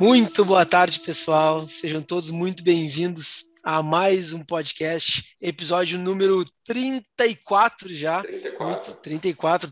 [0.00, 1.66] Muito boa tarde, pessoal.
[1.66, 8.22] Sejam todos muito bem-vindos a mais um podcast, episódio número 34 já.
[8.22, 8.64] 34.
[8.64, 9.70] Muito, 34,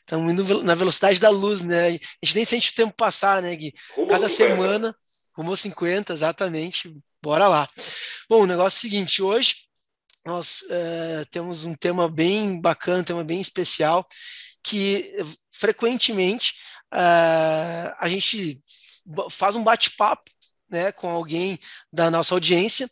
[0.00, 1.86] estamos indo na velocidade da luz, né?
[1.86, 3.72] A gente nem sente o tempo passar, né, Gui?
[3.94, 4.54] Rumo Cada 50.
[4.54, 4.96] semana,
[5.36, 6.96] rumo 50, exatamente.
[7.22, 7.68] Bora lá.
[8.28, 9.54] Bom, o negócio é o seguinte, hoje
[10.26, 14.04] nós uh, temos um tema bem bacana, um tema bem especial,
[14.60, 15.08] que
[15.52, 16.52] frequentemente
[16.92, 18.60] uh, a gente
[19.30, 20.30] faz um bate-papo
[20.68, 21.58] né, com alguém
[21.92, 22.88] da nossa audiência.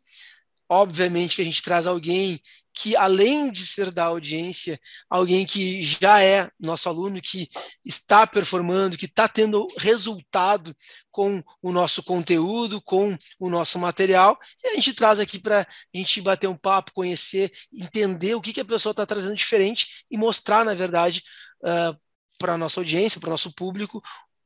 [0.69, 2.41] Obviamente que a gente traz alguém
[2.75, 7.49] que, além de ser da audiência, alguém que já é nosso aluno, que
[7.85, 10.75] está performando, que está tendo resultado
[11.11, 15.97] com o nosso conteúdo, com o nosso material, e a gente traz aqui para a
[15.97, 20.19] gente bater um papo, conhecer, entender o que, que a pessoa está trazendo diferente e
[20.19, 21.23] mostrar, na verdade,
[21.63, 21.97] uh,
[22.39, 24.03] para a nossa audiência, para o nosso público,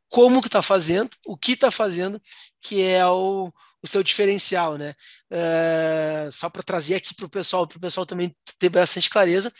[0.08, 2.20] como que está fazendo, o que está fazendo,
[2.60, 4.94] que é o, o, seu diferencial, né?
[5.30, 9.52] Uh, só para trazer aqui para o pessoal, para o pessoal também ter bastante clareza,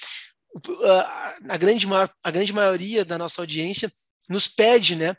[0.57, 1.87] uh, a, grande,
[2.23, 3.93] a grande maioria da nossa audiência
[4.29, 5.15] nos pede, né?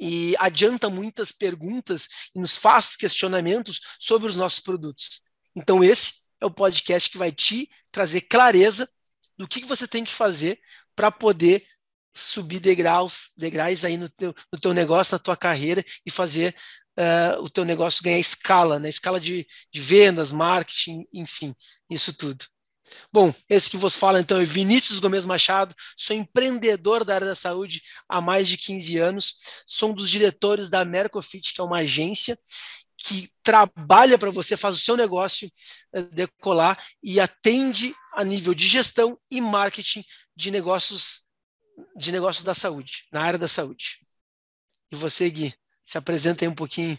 [0.00, 5.20] E adianta muitas perguntas e nos faz questionamentos sobre os nossos produtos.
[5.54, 8.88] Então, esse é o podcast que vai te trazer clareza
[9.36, 10.58] do que, que você tem que fazer
[10.96, 11.64] para poder
[12.14, 16.54] subir degraus, degraus aí no teu, no teu negócio, na tua carreira e fazer
[16.98, 18.88] uh, o teu negócio ganhar escala, né?
[18.88, 21.54] escala de, de vendas, marketing, enfim,
[21.88, 22.44] isso tudo.
[23.12, 27.36] Bom, esse que vos fala então é Vinícius Gomes Machado, sou empreendedor da área da
[27.36, 29.34] saúde há mais de 15 anos,
[29.66, 32.36] sou um dos diretores da Mercofit, que é uma agência
[32.96, 35.50] que trabalha para você, faz o seu negócio
[36.12, 40.04] decolar e atende a nível de gestão e marketing
[40.36, 41.29] de negócios
[41.96, 44.00] de negócios da saúde, na área da saúde.
[44.92, 46.96] E você, Gui, se apresenta aí um pouquinho.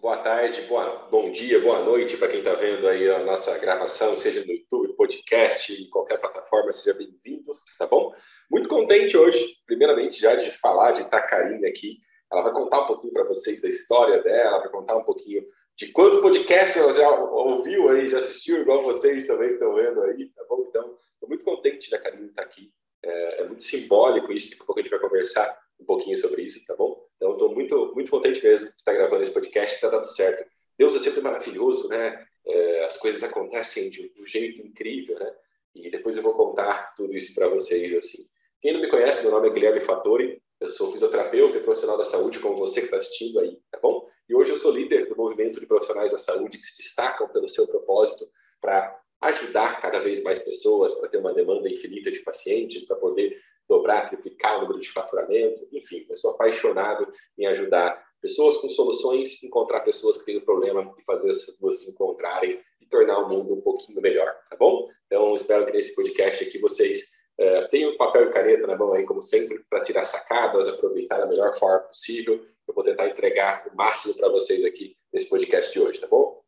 [0.00, 4.16] Boa tarde, boa, bom dia, boa noite para quem está vendo aí a nossa gravação,
[4.16, 8.12] seja no YouTube, podcast, em qualquer plataforma, seja bem-vindos, tá bom?
[8.50, 11.98] Muito contente hoje, primeiramente, já de falar de Tacarina aqui.
[12.32, 15.92] Ela vai contar um pouquinho para vocês da história dela, vai contar um pouquinho de
[15.92, 20.28] quantos podcasts ela já ouviu aí, já assistiu, igual vocês também que estão vendo aí,
[20.30, 20.66] tá bom?
[20.68, 22.72] Então, estou muito contente da Karine estar tá aqui
[23.04, 26.42] é, é, muito simbólico isso, daqui a pouco a gente vai conversar um pouquinho sobre
[26.42, 27.04] isso, tá bom?
[27.16, 30.48] Então, estou muito, muito contente mesmo de estar gravando esse podcast, está dando certo.
[30.78, 32.24] Deus é sempre maravilhoso, né?
[32.46, 35.32] É, as coisas acontecem de um jeito incrível, né?
[35.74, 38.26] E depois eu vou contar tudo isso para vocês, assim.
[38.60, 42.04] Quem não me conhece, meu nome é Guilherme Fattori, eu sou fisioterapeuta e profissional da
[42.04, 44.08] saúde, como você que está assistindo aí, tá bom?
[44.28, 47.48] E hoje eu sou líder do movimento de profissionais da saúde que se destacam pelo
[47.48, 48.30] seu propósito
[48.60, 53.40] para ajudar cada vez mais pessoas para ter uma demanda infinita de pacientes, para poder
[53.68, 59.42] dobrar, triplicar o número de faturamento, enfim, eu sou apaixonado em ajudar pessoas com soluções,
[59.42, 63.28] encontrar pessoas que têm um problema e fazer essas duas se encontrarem e tornar o
[63.28, 64.88] mundo um pouquinho melhor, tá bom?
[65.06, 67.10] Então, espero que nesse podcast aqui vocês
[67.40, 71.26] uh, tenham papel e caneta na mão aí, como sempre, para tirar sacadas, aproveitar da
[71.26, 72.44] melhor forma possível.
[72.66, 76.41] Eu vou tentar entregar o máximo para vocês aqui nesse podcast de hoje, tá bom?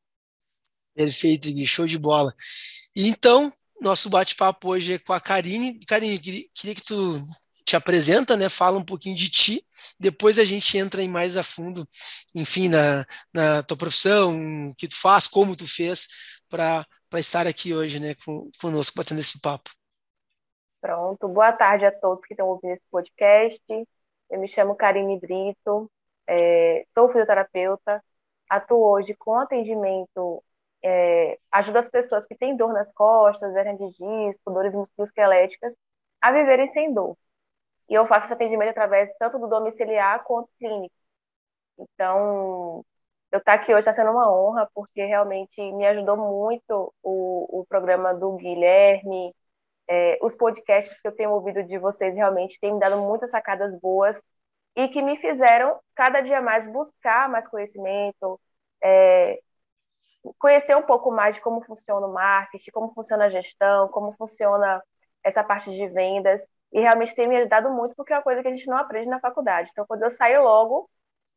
[0.94, 2.32] Perfeito, Gui, show de bola.
[2.94, 5.80] E então, nosso bate-papo hoje é com a Karine.
[5.84, 7.20] Karine, queria que tu
[7.64, 8.48] te apresenta, né?
[8.48, 9.66] Fala um pouquinho de ti.
[9.98, 11.88] Depois a gente entra em mais a fundo,
[12.34, 16.08] enfim, na, na tua profissão, o que tu faz, como tu fez
[16.48, 18.14] para estar aqui hoje, né?
[18.24, 19.70] Com, conosco, batendo esse papo.
[20.80, 21.26] Pronto.
[21.28, 23.62] Boa tarde a todos que estão ouvindo esse podcast.
[24.30, 25.90] Eu me chamo Karine Brito,
[26.26, 28.02] é, sou fisioterapeuta,
[28.48, 30.42] atuo hoje com atendimento
[30.84, 35.74] é, ajuda as pessoas que têm dor nas costas, hernia de disco, dores musculoesqueléticas,
[36.20, 37.16] a viverem sem dor.
[37.88, 40.94] E eu faço esse atendimento através tanto do domiciliar quanto clínico.
[41.78, 42.84] Então,
[43.32, 47.66] eu estar aqui hoje está sendo uma honra, porque realmente me ajudou muito o, o
[47.66, 49.34] programa do Guilherme,
[49.88, 53.78] é, os podcasts que eu tenho ouvido de vocês realmente têm me dado muitas sacadas
[53.80, 54.20] boas
[54.76, 58.40] e que me fizeram cada dia mais buscar mais conhecimento,
[58.82, 59.40] é,
[60.38, 64.82] conhecer um pouco mais de como funciona o marketing, como funciona a gestão, como funciona
[65.22, 66.42] essa parte de vendas.
[66.72, 69.08] E realmente tem me ajudado muito, porque é uma coisa que a gente não aprende
[69.08, 69.70] na faculdade.
[69.72, 70.90] Então, quando eu saio logo,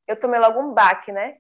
[0.07, 1.37] eu tomei logo um baque, né?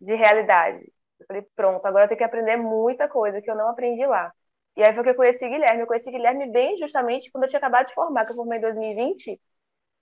[0.00, 0.84] De realidade.
[1.20, 4.32] Eu falei, pronto, agora eu tenho que aprender muita coisa que eu não aprendi lá.
[4.76, 5.82] E aí foi que eu conheci Guilherme.
[5.82, 8.62] Eu conheci Guilherme bem justamente quando eu tinha acabado de formar, que eu formei em
[8.62, 9.40] 2020.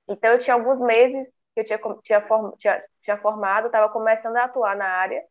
[0.09, 2.21] Então, eu tinha alguns meses que eu tinha, tinha,
[2.59, 5.23] tinha, tinha formado, estava começando a atuar na área.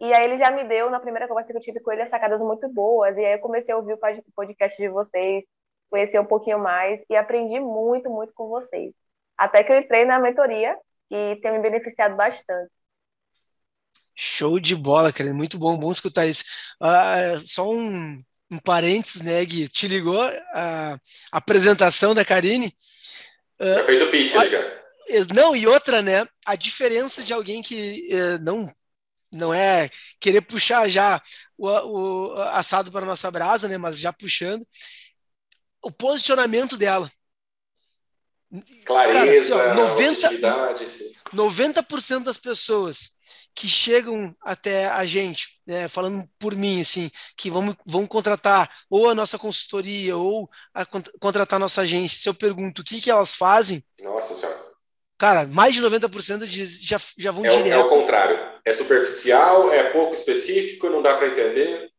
[0.00, 2.08] E aí ele já me deu, na primeira conversa que eu tive com ele, as
[2.08, 3.18] sacadas muito boas.
[3.18, 3.98] E aí eu comecei a ouvir o
[4.34, 5.44] podcast de vocês,
[5.90, 8.94] conhecer um pouquinho mais e aprendi muito, muito com vocês.
[9.36, 10.74] Até que eu entrei na mentoria
[11.10, 12.70] e tem me beneficiado bastante.
[14.16, 15.34] Show de bola, cara.
[15.34, 16.44] Muito bom, bom escutar isso.
[16.80, 19.68] Uh, só um, um parênteses, né, Gui?
[19.68, 20.22] Te ligou
[20.54, 20.98] a,
[21.30, 22.74] apresentação da Karine?
[23.60, 24.80] Uh, já fez o pitch, a, já.
[25.34, 26.26] Não, e outra, né?
[26.46, 28.70] A diferença de alguém que uh, não
[29.30, 31.20] não é querer puxar já
[31.56, 33.78] o, o assado para a nossa brasa, né?
[33.78, 34.66] Mas já puxando
[35.82, 37.10] o posicionamento dela.
[38.84, 43.16] Clareza, Cara, assim, ó, 90%, 90 das pessoas
[43.54, 49.08] que chegam até a gente, né, falando por mim, assim, que vamos, vão contratar ou
[49.08, 53.10] a nossa consultoria ou a, contratar a nossa agência, se eu pergunto o que, que
[53.10, 53.84] elas fazem.
[54.02, 54.70] Nossa senhora.
[55.16, 57.72] Cara, mais de 90% diz, já, já vão é, direto.
[57.72, 58.49] É o contrário.
[58.64, 61.90] É superficial, é pouco específico, não dá para entender.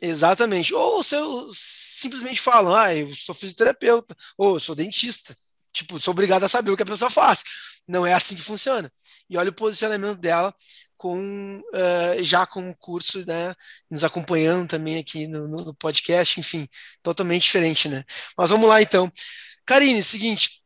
[0.00, 0.74] Exatamente.
[0.74, 5.36] Ou se eu simplesmente falam, ah, eu sou fisioterapeuta, ou eu sou dentista.
[5.72, 7.42] Tipo, sou obrigado a saber o que a pessoa faz.
[7.86, 8.90] Não é assim que funciona.
[9.28, 10.54] E olha o posicionamento dela
[10.96, 13.54] com uh, já com o curso, né,
[13.90, 16.66] nos acompanhando também aqui no, no, podcast, enfim,
[17.02, 18.02] totalmente diferente, né?
[18.36, 19.10] Mas vamos lá então.
[19.66, 20.62] Karine, seguinte,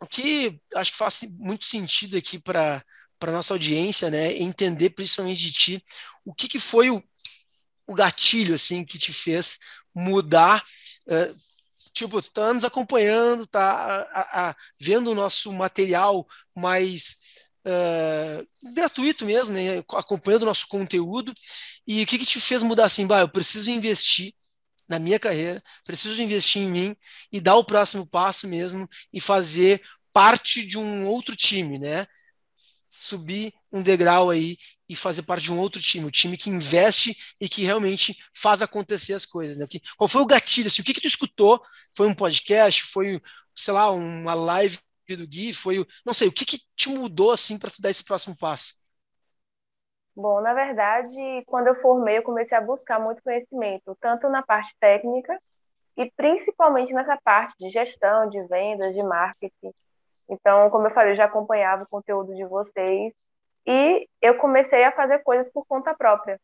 [0.00, 2.84] o que acho que faz muito sentido aqui para
[3.22, 5.84] para nossa audiência, né, entender principalmente de ti,
[6.24, 7.00] o que, que foi o,
[7.86, 9.60] o gatilho assim que te fez
[9.94, 10.64] mudar
[11.06, 11.36] uh,
[11.92, 17.18] tipo, tá nos acompanhando, tá a, a, vendo o nosso material mais
[17.64, 19.78] uh, gratuito mesmo, né?
[19.94, 21.32] acompanhando o nosso conteúdo.
[21.86, 23.06] E o que, que te fez mudar assim?
[23.06, 24.34] Bah, eu preciso investir
[24.88, 26.96] na minha carreira, preciso investir em mim
[27.30, 29.80] e dar o próximo passo mesmo e fazer
[30.12, 32.06] parte de um outro time, né?
[32.94, 36.50] Subir um degrau aí e fazer parte de um outro time, o um time que
[36.50, 39.66] investe e que realmente faz acontecer as coisas, né?
[39.96, 40.66] Qual foi o gatilho?
[40.66, 41.62] Assim, o que que tu escutou?
[41.96, 42.84] Foi um podcast?
[42.84, 43.18] Foi,
[43.56, 44.78] sei lá, uma live
[45.08, 45.54] do Gui?
[45.54, 48.74] Foi, não sei, o que, que te mudou assim para dar esse próximo passo?
[50.14, 51.16] Bom, na verdade,
[51.46, 55.40] quando eu formei, eu comecei a buscar muito conhecimento, tanto na parte técnica
[55.96, 59.72] e principalmente nessa parte de gestão, de vendas, de marketing.
[60.32, 63.12] Então, como eu falei, eu já acompanhava o conteúdo de vocês
[63.66, 66.40] e eu comecei a fazer coisas por conta própria,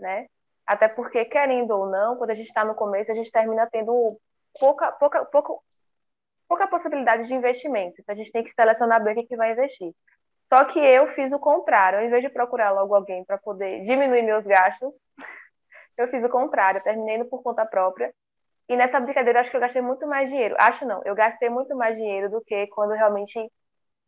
[0.00, 0.26] né?
[0.66, 3.92] Até porque, querendo ou não, quando a gente está no começo, a gente termina tendo
[4.58, 5.62] pouca, pouca, pouco,
[6.48, 8.00] pouca possibilidade de investimento.
[8.00, 9.92] Então, a gente tem que selecionar bem o que vai investir.
[10.50, 11.98] Só que eu fiz o contrário.
[11.98, 14.94] Ao invés de procurar logo alguém para poder diminuir meus gastos,
[15.98, 16.82] eu fiz o contrário.
[16.82, 18.14] Terminei indo por conta própria.
[18.68, 20.54] E nessa brincadeira, acho que eu gastei muito mais dinheiro.
[20.58, 23.38] Acho não, eu gastei muito mais dinheiro do que quando realmente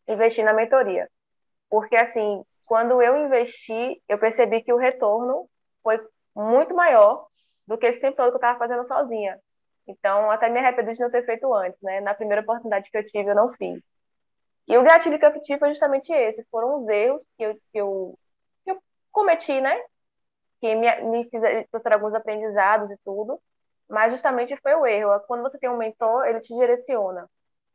[0.08, 1.08] investi na mentoria.
[1.70, 5.48] Porque, assim, quando eu investi, eu percebi que o retorno
[5.82, 6.00] foi
[6.34, 7.26] muito maior
[7.66, 9.38] do que esse tempo todo que eu estava fazendo sozinha.
[9.86, 12.00] Então, até me arrependo de não ter feito antes, né?
[12.00, 13.80] Na primeira oportunidade que eu tive, eu não fiz.
[14.68, 16.46] E o gatilho que eu tive foi justamente esse.
[16.50, 18.18] Foram os erros que eu, que eu,
[18.64, 18.82] que eu
[19.12, 19.76] cometi, né?
[20.60, 23.40] Que me, me fizeram alguns aprendizados e tudo.
[23.88, 25.20] Mas justamente foi o erro.
[25.26, 27.28] Quando você tem um mentor, ele te direciona.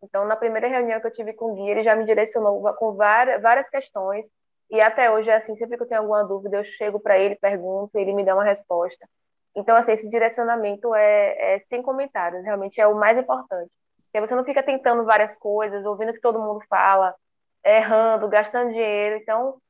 [0.03, 2.93] Então, na primeira reunião que eu tive com o Gui, ele já me direcionou com
[2.95, 4.27] várias, questões.
[4.69, 7.35] E até hoje é assim, sempre que eu tenho alguma dúvida, eu chego para ele,
[7.35, 9.07] pergunto, ele me dá uma resposta.
[9.55, 13.69] Então, assim, esse direcionamento é, é sem comentários, realmente é o mais importante.
[14.05, 17.15] Porque você não fica tentando várias coisas, ouvindo o que todo mundo fala,
[17.63, 19.17] errando, gastando dinheiro.
[19.17, 19.61] Então,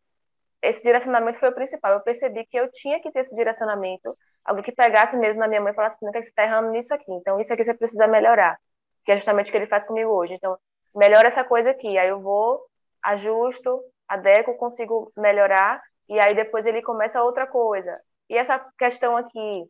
[0.62, 1.94] esse direcionamento foi o principal.
[1.94, 4.15] Eu percebi que eu tinha que ter esse direcionamento,
[4.46, 6.94] alguém que pegasse mesmo na minha mãe e falasse assim, que você está errando nisso
[6.94, 8.58] aqui, então isso aqui você precisa melhorar,
[9.06, 10.36] que é justamente o que ele faz comigo hoje.
[10.36, 10.58] Então,
[10.96, 12.62] melhora essa coisa aqui, aí eu vou,
[13.03, 18.00] ajusto, adequo, consigo melhorar, e aí depois ele começa outra coisa.
[18.30, 19.65] E essa questão aqui,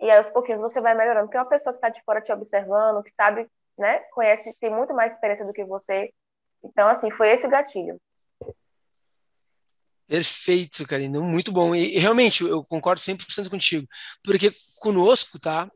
[0.00, 2.20] e aí aos pouquinhos você vai melhorando, porque é uma pessoa que está de fora
[2.20, 3.48] te observando, que sabe,
[3.78, 6.12] né, conhece, tem muito mais experiência do que você.
[6.64, 8.00] Então, assim, foi esse o gatilho.
[10.06, 11.74] Perfeito, Karina, muito bom.
[11.74, 13.86] E, realmente, eu concordo 100% contigo,
[14.22, 15.70] porque conosco, tá,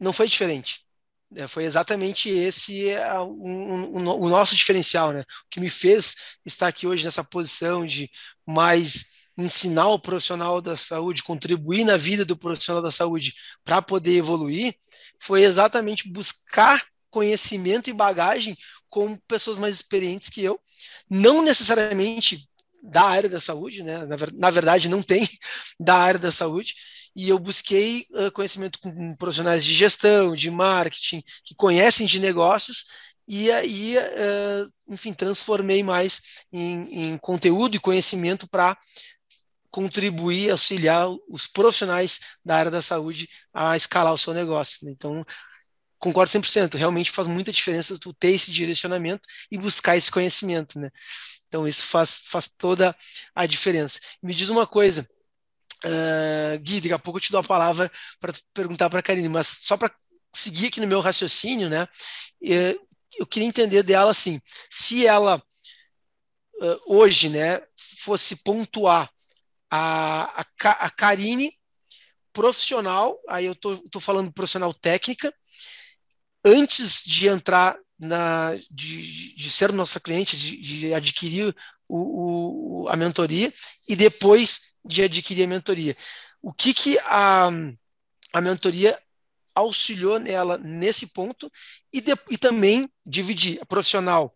[0.00, 0.86] não foi diferente.
[1.34, 2.88] É, foi exatamente esse
[3.18, 5.20] o um, um, um, nosso diferencial, né?
[5.22, 8.08] O que me fez estar aqui hoje nessa posição de
[8.46, 14.16] mais ensinar o profissional da saúde, contribuir na vida do profissional da saúde para poder
[14.16, 14.74] evoluir,
[15.18, 18.56] foi exatamente buscar conhecimento e bagagem
[18.88, 20.60] com pessoas mais experientes que eu,
[21.10, 22.48] não necessariamente
[22.86, 24.06] da área da saúde, né?
[24.34, 25.28] Na, verdade, não tem
[25.78, 26.74] da área da saúde,
[27.14, 32.84] e eu busquei uh, conhecimento com profissionais de gestão, de marketing, que conhecem de negócios,
[33.28, 38.76] e aí, uh, enfim, transformei mais em, em conteúdo e conhecimento para
[39.70, 44.86] contribuir, auxiliar os profissionais da área da saúde a escalar o seu negócio.
[44.86, 44.92] Né?
[44.96, 45.24] Então,
[45.98, 50.90] concordo 100%, realmente faz muita diferença tu ter esse direcionamento e buscar esse conhecimento, né?
[51.48, 52.96] Então, isso faz, faz toda
[53.34, 54.00] a diferença.
[54.22, 55.08] Me diz uma coisa,
[55.84, 59.28] uh, Gui, daqui a pouco eu te dou a palavra para perguntar para a Karine,
[59.28, 59.94] mas só para
[60.34, 61.88] seguir aqui no meu raciocínio, né?
[63.18, 65.42] Eu queria entender dela assim, se ela
[66.60, 69.10] uh, hoje, né, fosse pontuar
[69.70, 71.52] a, a, a Karine
[72.32, 75.32] profissional, aí eu tô, tô falando profissional técnica,
[76.44, 81.54] antes de entrar na, de, de ser nossa cliente, de, de adquirir
[81.88, 83.52] o, o, a mentoria
[83.88, 85.96] e depois de adquirir a mentoria.
[86.42, 87.48] O que, que a,
[88.32, 88.98] a mentoria
[89.54, 91.50] auxiliou nela nesse ponto
[91.92, 94.34] e, de, e também dividir a profissional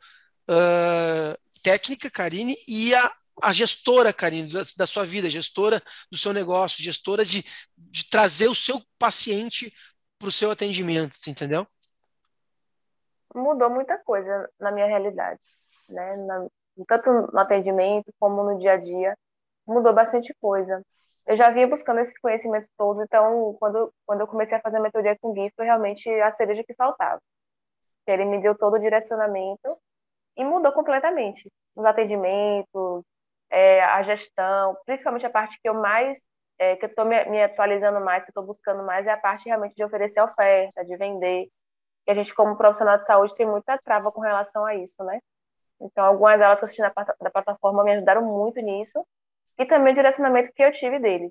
[0.49, 3.13] uh, técnica, Karine, e a,
[3.43, 7.45] a gestora, Karine, da, da, sua vida, gestora do seu negócio, gestora de,
[7.77, 9.73] de trazer o seu paciente
[10.19, 11.67] para o seu atendimento, entendeu?
[13.35, 15.41] Mudou muita coisa na minha realidade,
[15.89, 16.17] né?
[16.17, 16.47] Na,
[16.87, 19.17] tanto no atendimento como no dia a dia,
[19.67, 20.83] mudou bastante coisa.
[21.27, 24.81] Eu já vinha buscando esses conhecimentos todos, então quando, quando eu comecei a fazer a
[24.81, 27.21] mentoria com o Gui, foi realmente a cereja que faltava.
[28.07, 29.69] Ele me deu todo o direcionamento
[30.37, 33.05] e mudou completamente os atendimentos,
[33.51, 36.21] é, a gestão, principalmente a parte que eu mais,
[36.59, 39.17] é, que eu estou me, me, atualizando mais, que eu estou buscando mais, é a
[39.17, 41.49] parte realmente de oferecer oferta, de vender.
[42.11, 45.21] A gente, como profissional de saúde, tem muita trava com relação a isso, né?
[45.81, 49.07] Então, algumas aulas que eu assisti na, da plataforma me ajudaram muito nisso,
[49.57, 51.31] e também o direcionamento que eu tive dele.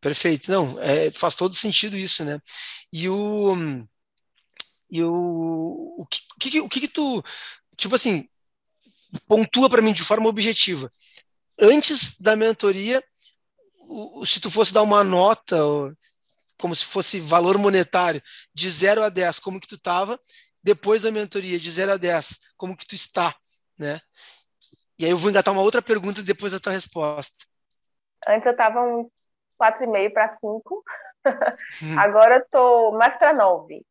[0.00, 2.40] Perfeito, não, é, faz todo sentido isso, né?
[2.92, 3.54] E o
[4.90, 7.22] e o, o que, que, o que, que tu,
[7.76, 8.28] tipo assim,
[9.26, 10.90] pontua para mim de forma objetiva.
[11.60, 13.02] Antes da mentoria,
[14.24, 15.56] se tu fosse dar uma nota,
[16.58, 18.22] como se fosse valor monetário,
[18.52, 20.18] de 0 a 10, como que tu estava,
[20.62, 23.34] depois da mentoria, de 0 a 10, como que tu está,
[23.78, 24.00] né?
[24.98, 27.36] E aí eu vou engatar uma outra pergunta depois da tua resposta.
[28.26, 29.08] Antes eu estava uns
[29.60, 30.84] 4,5 para 5.
[31.98, 33.82] Agora eu tô mais para 9.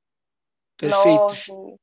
[0.78, 1.50] Perfeito.
[1.58, 1.78] 9.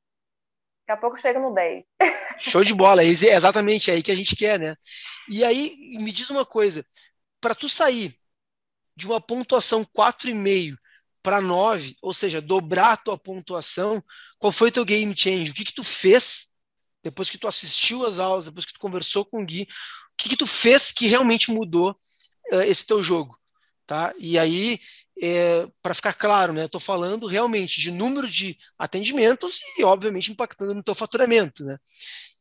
[0.87, 1.83] Daqui a pouco chega no 10.
[2.37, 4.75] Show de bola, é exatamente aí que a gente quer, né?
[5.27, 6.85] E aí, me diz uma coisa,
[7.41, 8.15] para tu sair
[8.95, 10.77] de uma pontuação 4,5
[11.21, 14.03] para 9, ou seja, dobrar a tua pontuação,
[14.37, 15.51] qual foi teu game change?
[15.51, 16.55] O que que tu fez
[17.01, 19.67] depois que tu assistiu as aulas, depois que tu conversou com o Gui, o
[20.17, 21.91] que que tu fez que realmente mudou
[22.51, 23.37] uh, esse teu jogo,
[23.85, 24.13] tá?
[24.17, 24.79] E aí
[25.21, 26.65] é, para ficar claro, né?
[26.65, 31.77] Estou falando realmente de número de atendimentos e, obviamente, impactando no teu faturamento, né?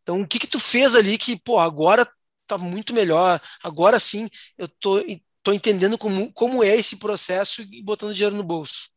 [0.02, 2.11] Então, o que que tu fez ali que, pô, agora
[2.46, 5.00] tá muito melhor, agora sim eu tô,
[5.44, 8.90] tô entendendo como, como é esse processo e botando dinheiro no bolso.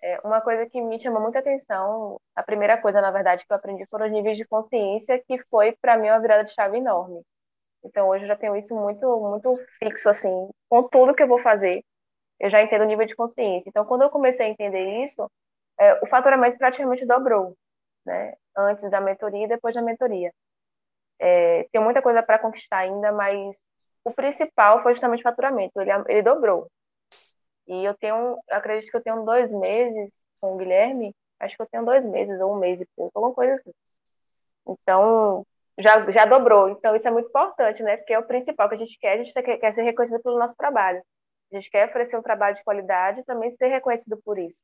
[0.00, 3.56] É, uma coisa que me chamou muita atenção, a primeira coisa, na verdade, que eu
[3.56, 7.22] aprendi foram os níveis de consciência, que foi, para mim, uma virada de chave enorme.
[7.84, 11.38] Então, hoje eu já tenho isso muito, muito fixo, assim, com tudo que eu vou
[11.38, 11.82] fazer
[12.42, 13.68] eu já entendo o nível de consciência.
[13.68, 15.30] Então, quando eu comecei a entender isso,
[15.78, 17.56] é, o faturamento praticamente dobrou,
[18.04, 18.34] né?
[18.56, 20.32] Antes da mentoria e depois da mentoria.
[21.20, 23.64] É, tem muita coisa para conquistar ainda, mas
[24.04, 25.80] o principal foi justamente o faturamento.
[25.80, 26.68] Ele, ele dobrou.
[27.66, 31.62] E eu tenho, eu acredito que eu tenho dois meses com o Guilherme, acho que
[31.62, 33.72] eu tenho dois meses ou um mês e pouco, alguma coisa assim.
[34.66, 35.46] Então,
[35.78, 36.68] já, já dobrou.
[36.70, 37.96] Então, isso é muito importante, né?
[37.96, 40.38] Porque é o principal que a gente quer, a gente quer, quer ser reconhecido pelo
[40.38, 41.02] nosso trabalho.
[41.52, 44.62] A gente quer oferecer um trabalho de qualidade e também ser reconhecido por isso.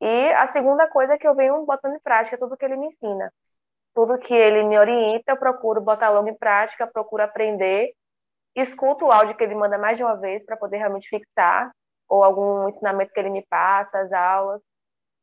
[0.00, 2.86] E a segunda coisa é que eu venho botando em prática tudo que ele me
[2.86, 3.32] ensina.
[3.94, 7.94] Tudo que ele me orienta, eu procuro botar logo em prática, procuro aprender,
[8.54, 11.70] escuto o áudio que ele manda mais de uma vez para poder realmente fixar,
[12.08, 14.60] ou algum ensinamento que ele me passa, as aulas.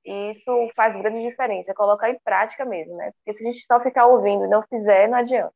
[0.03, 3.11] E isso faz grande diferença, colocar em prática mesmo, né?
[3.17, 5.53] Porque se a gente só ficar ouvindo e não fizer, não adianta.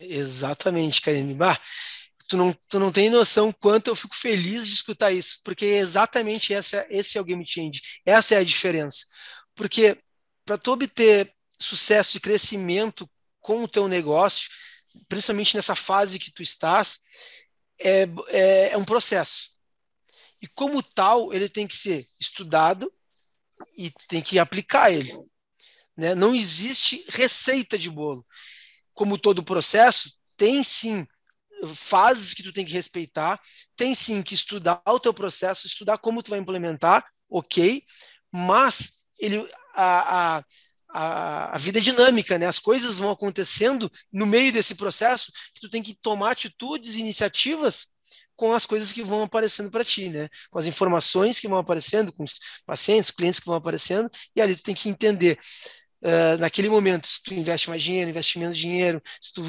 [0.00, 1.34] Exatamente, Karine.
[1.34, 1.58] Bah,
[2.28, 5.78] tu não, tu não tem noção quanto eu fico feliz de escutar isso, porque é
[5.78, 9.04] exatamente essa, esse é o game change, essa é a diferença.
[9.54, 9.98] Porque
[10.44, 13.08] para tu obter sucesso e crescimento
[13.40, 14.48] com o teu negócio,
[15.08, 17.00] principalmente nessa fase que tu estás,
[17.80, 19.58] é, é, é um processo.
[20.40, 22.92] E como tal, ele tem que ser estudado
[23.76, 25.12] e tem que aplicar ele.
[25.96, 26.14] Né?
[26.14, 28.24] Não existe receita de bolo.
[28.94, 31.06] Como todo processo, tem sim
[31.74, 33.40] fases que tu tem que respeitar,
[33.76, 37.82] tem sim que estudar o teu processo, estudar como tu vai implementar, ok,
[38.30, 40.44] mas ele, a, a,
[40.90, 42.46] a, a vida é dinâmica, né?
[42.46, 47.00] As coisas vão acontecendo no meio desse processo que tu tem que tomar atitudes e
[47.00, 47.92] iniciativas
[48.36, 50.28] com as coisas que vão aparecendo para ti, né?
[50.50, 54.54] Com as informações que vão aparecendo, com os pacientes, clientes que vão aparecendo, e ali
[54.54, 55.38] tu tem que entender
[56.02, 59.42] uh, naquele momento, se tu investe mais dinheiro, investe menos dinheiro, se tu,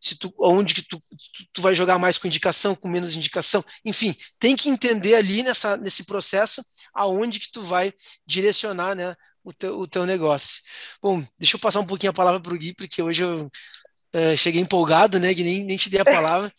[0.00, 3.64] se tu, onde que tu, tu, tu vai jogar mais com indicação, com menos indicação,
[3.84, 6.64] enfim, tem que entender ali nessa, nesse processo
[6.94, 7.92] aonde que tu vai
[8.26, 9.14] direcionar, né,
[9.48, 10.62] o teu, o teu negócio.
[11.02, 14.36] Bom, deixa eu passar um pouquinho a palavra para o Gui, porque hoje eu uh,
[14.36, 16.52] cheguei empolgado, né, Gui, nem, nem te dei a palavra.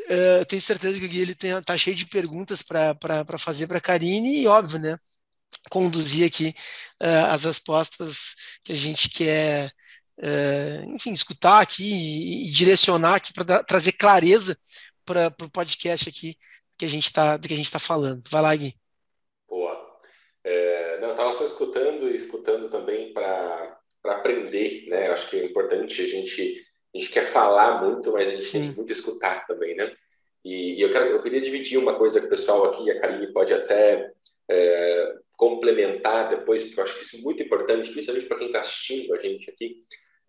[0.00, 2.96] Uh, tenho certeza que o Gui ele tem, tá cheio de perguntas para
[3.38, 4.98] fazer para a Karine e, óbvio, né,
[5.70, 6.54] conduzir aqui
[7.02, 9.70] uh, as respostas que a gente quer,
[10.18, 14.56] uh, enfim, escutar aqui e, e direcionar aqui para trazer clareza
[15.04, 16.36] para o podcast aqui
[16.78, 18.22] que a gente está do que a gente está falando.
[18.30, 18.76] Vai lá, Gui.
[20.48, 25.08] É, não, eu estava só escutando e escutando também para aprender, né?
[25.08, 28.60] Acho que é importante a gente a gente quer falar muito, mas a gente Sim.
[28.60, 29.92] tem muito escutar também, né?
[30.44, 33.32] E, e, eu, quero, eu queria dividir uma coisa que o pessoal aqui, a Karine
[33.32, 34.12] pode até
[34.48, 38.60] é, complementar depois, porque eu acho que isso é muito importante, principalmente para quem está
[38.60, 39.80] assistindo a gente aqui,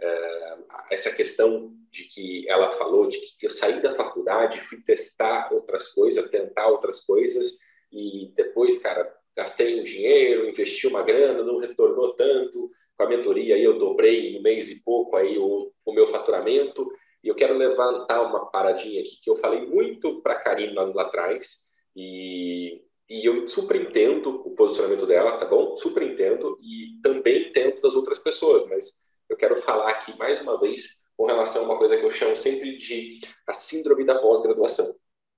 [0.02, 0.58] é,
[0.90, 5.90] essa questão de que ela falou de que eu saí da faculdade, fui testar outras
[5.90, 7.58] coisas, tentar outras coisas,
[7.92, 13.56] e depois, cara, gastei um dinheiro, investi uma grana, não retornou tanto, com a mentoria
[13.56, 16.90] aí eu dobrei em um mês e pouco aí o, o meu faturamento,
[17.24, 20.84] e eu quero levantar uma paradinha aqui que eu falei muito para a Karine lá,
[20.86, 25.78] lá atrás, e e eu super entendo o posicionamento dela, tá bom?
[25.78, 30.60] Super entendo e também entendo das outras pessoas, mas eu quero falar aqui mais uma
[30.60, 34.94] vez com relação a uma coisa que eu chamo sempre de a síndrome da pós-graduação.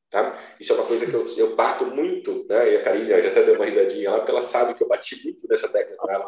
[0.10, 0.40] Tá?
[0.60, 2.74] Isso é uma coisa que eu, eu bato muito, né?
[2.74, 5.24] E a Karine já até deu uma risadinha lá, porque ela sabe que eu bati
[5.24, 6.26] muito nessa técnica com ela.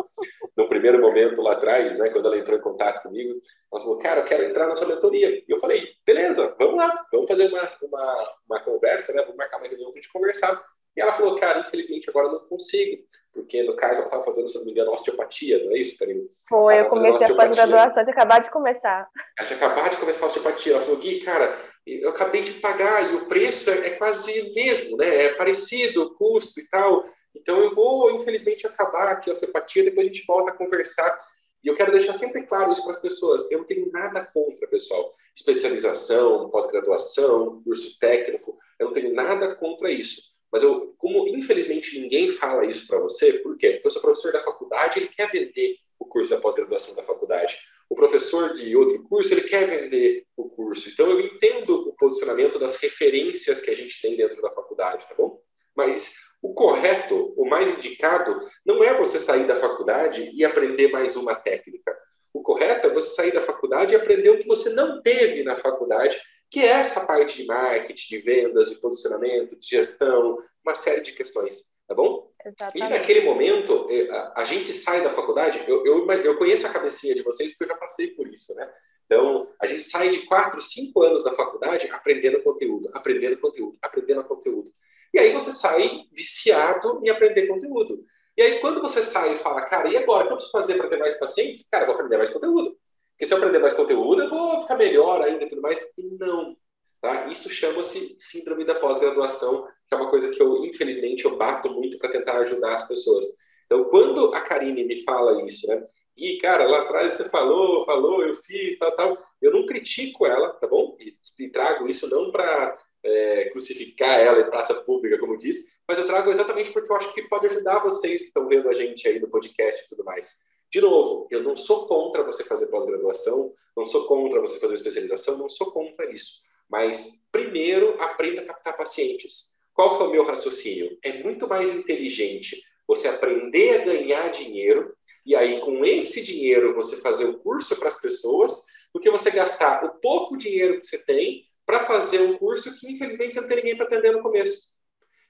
[0.56, 2.10] No primeiro momento lá atrás, né?
[2.12, 3.42] Quando ela entrou em contato comigo,
[3.74, 5.30] ela falou, cara, eu quero entrar na sua mentoria.
[5.32, 9.22] E eu falei, beleza, vamos lá, vamos fazer uma, uma, uma conversa, né?
[9.24, 10.64] Vamos marcar uma reunião para a gente conversar.
[10.96, 13.02] E ela falou, cara, infelizmente agora eu não consigo,
[13.34, 16.28] porque no caso ela estava fazendo, se não me engano, osteopatia, não é isso, Karine?
[16.50, 19.10] Foi, eu comecei a pós-graduação, tinha acabado de começar.
[19.38, 20.74] Ela tinha acabado de começar a osteopatia.
[20.74, 24.54] Ela falou, Gui, cara, eu acabei de pagar e o preço é, é quase o
[24.54, 25.26] mesmo, né?
[25.26, 27.04] É parecido o custo e tal.
[27.36, 31.18] Então eu vou, infelizmente, acabar aqui a osteopatia, depois a gente volta a conversar.
[31.64, 33.50] E eu quero deixar sempre claro isso para as pessoas.
[33.50, 35.14] Eu não tenho nada contra, pessoal.
[35.36, 40.32] Especialização, pós-graduação, curso técnico, eu não tenho nada contra isso.
[40.52, 43.72] Mas eu, como infelizmente ninguém fala isso para você, por quê?
[43.74, 47.58] Porque eu sou professor da faculdade, ele quer vender o curso da pós-graduação da faculdade.
[47.90, 50.90] O professor de outro curso, ele quer vender o curso.
[50.90, 55.16] Então eu entendo o posicionamento das referências que a gente tem dentro da faculdade, tá
[55.16, 55.42] bom?
[55.76, 61.16] Mas o correto, o mais indicado, não é você sair da faculdade e aprender mais
[61.16, 61.96] uma técnica.
[62.34, 65.58] O correto é você sair da faculdade e aprender o que você não teve na
[65.58, 66.20] faculdade
[66.52, 71.14] que é essa parte de marketing, de vendas, de posicionamento, de gestão, uma série de
[71.14, 72.32] questões, tá bom?
[72.46, 72.78] Exatamente.
[72.78, 77.14] E naquele momento, é, a, gente sai da faculdade, eu, eu, eu conheço a cabecinha
[77.14, 78.72] de vocês porque eu já passei por isso, né?
[79.06, 84.24] Então, a gente sai de quatro, cinco anos da faculdade aprendendo conteúdo, aprendendo conteúdo, aprendendo
[84.24, 84.72] conteúdo.
[85.14, 88.06] E aí você sai viciado em aprender conteúdo.
[88.38, 90.24] E aí, quando você sai e fala, cara, e agora?
[90.24, 91.68] O que eu preciso fazer para ter mais pacientes?
[91.70, 92.78] Cara, eu vou aprender mais conteúdo.
[93.12, 95.82] Porque se eu aprender mais conteúdo, eu vou ficar melhor ainda e tudo mais.
[95.98, 96.56] E não.
[97.02, 97.28] Tá?
[97.28, 101.98] Isso chama-se síndrome da pós-graduação, que é uma coisa que eu, infelizmente, eu bato muito
[101.98, 103.26] para tentar ajudar as pessoas.
[103.66, 105.86] Então, quando a Karine me fala isso, né?
[106.16, 109.18] E, cara, lá atrás você falou, falou, eu fiz, tal, tal.
[109.42, 110.96] Eu não critico ela, tá bom?
[110.98, 115.98] E, e trago isso não para é, crucificar ela em praça pública, como diz, mas
[115.98, 119.06] eu trago exatamente porque eu acho que pode ajudar vocês que estão vendo a gente
[119.08, 120.38] aí no podcast e tudo mais.
[120.72, 125.38] De novo, eu não sou contra você fazer pós-graduação, não sou contra você fazer especialização,
[125.38, 126.40] não sou contra isso.
[126.70, 129.51] Mas, primeiro, aprenda a captar pacientes.
[129.82, 130.96] Qual que é o meu raciocínio?
[131.04, 136.98] É muito mais inteligente você aprender a ganhar dinheiro e aí, com esse dinheiro, você
[136.98, 138.64] fazer um curso para as pessoas,
[138.94, 142.92] do que você gastar o pouco dinheiro que você tem para fazer um curso que,
[142.92, 144.76] infelizmente, você não tem ninguém para atender no começo.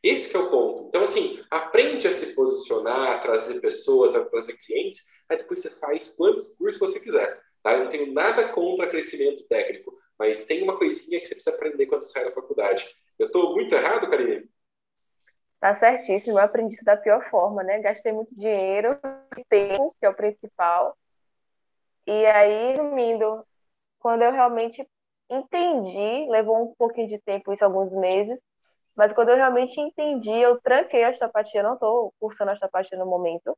[0.03, 0.89] Esse é o ponto.
[0.89, 5.69] Então, assim, aprende a se posicionar, a trazer pessoas, a trazer clientes, aí depois você
[5.79, 7.39] faz quantos cursos você quiser.
[7.63, 7.71] Tá?
[7.71, 11.85] Eu não tenho nada contra crescimento técnico, mas tem uma coisinha que você precisa aprender
[11.85, 12.85] quando você sai da faculdade.
[13.21, 14.49] Eu estou muito errado, Karine?
[15.59, 17.77] Tá certíssimo, eu aprendi isso da pior forma, né?
[17.77, 18.99] Gastei muito dinheiro,
[19.47, 20.97] tempo, que é o principal.
[22.07, 23.45] E aí, resumindo,
[23.99, 24.83] quando eu realmente
[25.29, 28.41] entendi, levou um pouquinho de tempo, isso alguns meses,
[28.95, 33.55] mas quando eu realmente entendi, eu tranquei a osteopatia, não estou cursando osteopatia no momento,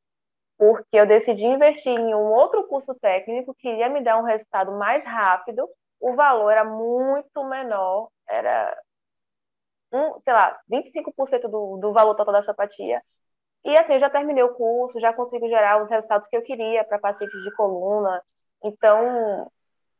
[0.58, 4.73] porque eu decidi investir em um outro curso técnico que iria me dar um resultado
[4.73, 5.65] mais rápido.
[6.02, 8.78] O valor era muito menor, era,
[9.94, 13.02] um, sei lá, 25% do, do valor total da osteopatia.
[13.64, 16.84] E assim, eu já terminei o curso, já consigo gerar os resultados que eu queria
[16.84, 18.22] para pacientes de coluna.
[18.64, 19.50] Então,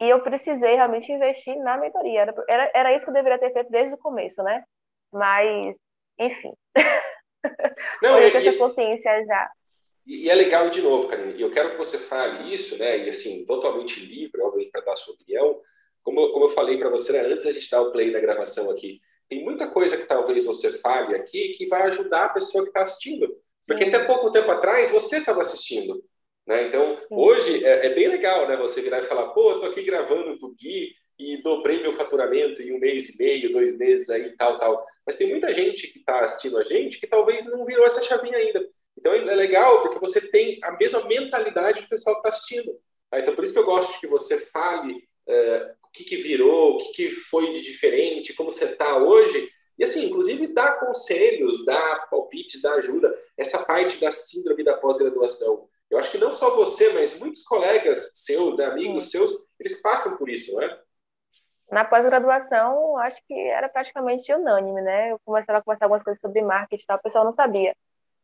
[0.02, 2.22] e eu precisei realmente investir na mentoria.
[2.22, 4.64] Era, era, era isso que eu deveria ter feito desde o começo, né?
[5.12, 5.78] Mas,
[6.20, 6.52] enfim.
[8.02, 9.52] Não, eu e, essa consciência já.
[10.06, 12.98] E, é legal, de novo, Karine, e eu quero que você fale isso, né?
[13.06, 15.62] E assim, totalmente livre, obviamente, para dar a sua opinião.
[16.02, 18.70] Como, como eu falei para você, né, antes a gente dar o play da gravação
[18.70, 22.70] aqui, tem muita coisa que talvez você fale aqui que vai ajudar a pessoa que
[22.70, 23.36] está assistindo.
[23.66, 26.04] Porque até pouco tempo atrás você estava assistindo.
[26.46, 26.68] Né?
[26.68, 30.38] Então, hoje é, é, bem legal né, você virar e falar: pô, tô aqui gravando
[30.42, 34.60] o Gui e dobrei meu faturamento em um mês e meio, dois meses aí, tal,
[34.60, 34.86] tal.
[35.06, 38.38] Mas tem muita gente que está assistindo a gente que talvez não virou essa chavinha
[38.38, 38.68] ainda.
[38.98, 42.78] Então, é legal porque você tem a mesma mentalidade do pessoal que está assistindo.
[43.10, 43.20] Tá?
[43.20, 45.08] Então, por isso que eu gosto que você fale
[45.82, 49.50] o que, que virou, o que, que foi de diferente, como você está hoje.
[49.78, 53.14] E assim, inclusive dá conselhos, dá palpites, dá ajuda.
[53.38, 55.68] Essa parte da síndrome da pós-graduação.
[55.90, 60.18] Eu acho que não só você, mas muitos colegas seus, né, amigos seus, eles passam
[60.18, 60.80] por isso, não é?
[61.72, 65.12] Na pós-graduação, acho que era praticamente unânime, né?
[65.12, 67.76] Eu começava a conversar algumas coisas sobre marketing e tal, o pessoal não sabia.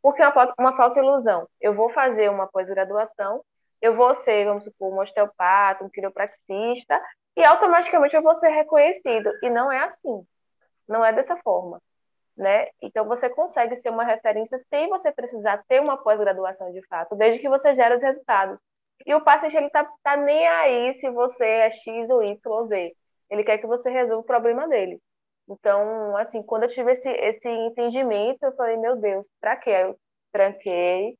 [0.02, 1.48] Porque é uma, uma falsa ilusão.
[1.60, 3.44] Eu vou fazer uma pós-graduação,
[3.82, 7.02] eu vou ser, vamos supor, um osteopata, um quiropraxista,
[7.40, 9.32] e automaticamente eu vou ser reconhecido.
[9.42, 10.26] E não é assim.
[10.88, 11.82] Não é dessa forma.
[12.36, 12.68] Né?
[12.82, 17.40] Então você consegue ser uma referência sem você precisar ter uma pós-graduação de fato, desde
[17.40, 18.62] que você gere os resultados.
[19.06, 22.66] E o paciente ele tá, tá nem aí se você é X ou Y ou
[22.66, 22.94] Z.
[23.30, 25.00] Ele quer que você resolva o problema dele.
[25.50, 29.72] Então, assim, quando eu tive esse, esse entendimento, eu falei, meu Deus, para quê?
[29.72, 29.98] Eu
[30.32, 31.18] tranquei,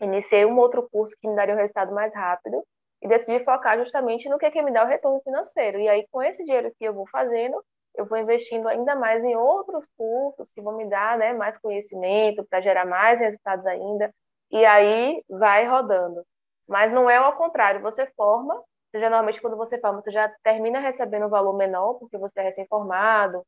[0.00, 2.62] iniciei um outro curso que me daria um resultado mais rápido
[3.02, 5.80] e decidi focar justamente no que, que me dá o retorno financeiro.
[5.80, 7.62] E aí, com esse dinheiro que eu vou fazendo,
[7.96, 12.46] eu vou investindo ainda mais em outros cursos que vão me dar né, mais conhecimento
[12.48, 14.14] para gerar mais resultados ainda.
[14.50, 16.22] E aí vai rodando.
[16.68, 18.62] Mas não é ao contrário, você forma,
[18.92, 22.44] seja normalmente quando você forma, você já termina recebendo um valor menor, porque você é
[22.44, 23.44] recém-formado.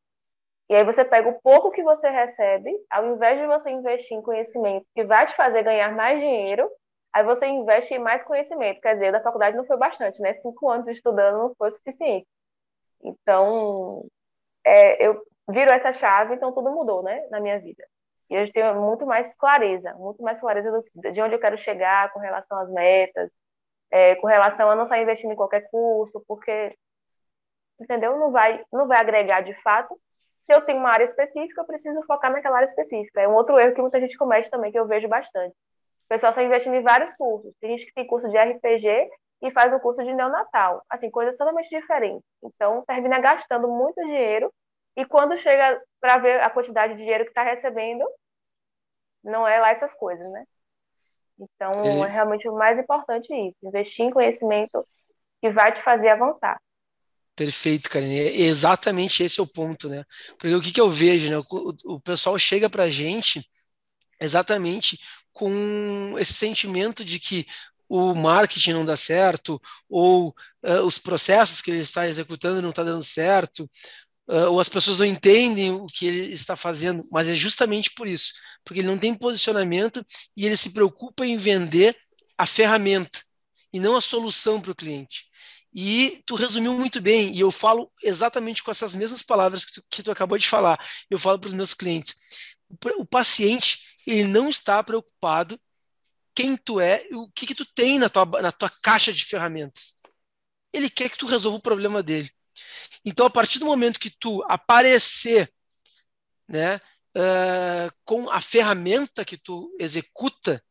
[0.69, 4.23] E aí você pega o pouco que você recebe, ao invés de você investir em
[4.23, 6.69] conhecimento que vai te fazer ganhar mais dinheiro,
[7.15, 8.81] aí você investe em mais conhecimento.
[8.81, 10.35] Quer dizer, da faculdade não foi bastante, né?
[10.35, 12.27] Cinco anos estudando não foi suficiente.
[13.03, 14.07] Então,
[14.65, 17.85] é, eu viro essa chave, então tudo mudou, né, na minha vida.
[18.31, 22.13] E hoje tenho muito mais clareza, muito mais clareza do, de onde eu quero chegar
[22.13, 23.31] com relação às metas,
[23.91, 26.77] é, com relação a não sair investindo em qualquer curso, porque,
[27.81, 28.19] entendeu?
[28.19, 29.99] Não vai, não vai agregar de fato.
[30.47, 33.21] Se eu tenho uma área específica, eu preciso focar naquela área específica.
[33.21, 35.55] É um outro erro que muita gente comete também, que eu vejo bastante.
[36.05, 37.53] O pessoal está investindo em vários cursos.
[37.61, 39.11] Tem gente que tem curso de RPG
[39.43, 40.83] e faz um curso de neonatal.
[40.89, 42.23] Assim, coisas totalmente diferentes.
[42.43, 44.53] Então, termina gastando muito dinheiro
[44.97, 48.05] e quando chega para ver a quantidade de dinheiro que está recebendo,
[49.23, 50.45] não é lá essas coisas, né?
[51.39, 51.73] Então,
[52.05, 54.87] é realmente o mais importante isso, investir em conhecimento
[55.41, 56.61] que vai te fazer avançar.
[57.35, 58.19] Perfeito, Karine.
[58.19, 60.05] É exatamente esse é o ponto, né?
[60.39, 61.45] Porque o que, que eu vejo, né?
[61.51, 63.45] O, o pessoal chega para a gente
[64.21, 64.99] exatamente
[65.35, 67.47] com esse sentimento de que
[67.87, 70.29] o marketing não dá certo, ou
[70.65, 73.71] uh, os processos que ele está executando não está dando certo,
[74.29, 78.09] uh, ou as pessoas não entendem o que ele está fazendo, mas é justamente por
[78.09, 78.33] isso,
[78.65, 80.05] porque ele não tem posicionamento
[80.37, 81.95] e ele se preocupa em vender
[82.39, 83.21] a ferramenta
[83.73, 85.27] e não a solução para o cliente.
[85.75, 89.85] E tu resumiu muito bem, e eu falo exatamente com essas mesmas palavras que tu,
[89.91, 90.79] que tu acabou de falar.
[91.11, 92.15] Eu falo para os meus clientes.
[92.97, 95.61] O paciente, ele não está preocupado
[96.35, 99.25] quem tu é e o que, que tu tem na tua, na tua caixa de
[99.25, 99.95] ferramentas.
[100.73, 102.31] Ele quer que tu resolva o problema dele.
[103.05, 105.53] Então, a partir do momento que tu aparecer
[106.49, 110.63] né, uh, com a ferramenta que tu executa,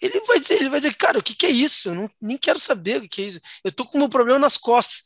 [0.00, 1.90] ele vai dizer, ele vai dizer, cara, o que, que é isso?
[1.90, 3.40] Eu não, nem quero saber o que é isso.
[3.62, 5.02] Eu estou com um problema nas costas.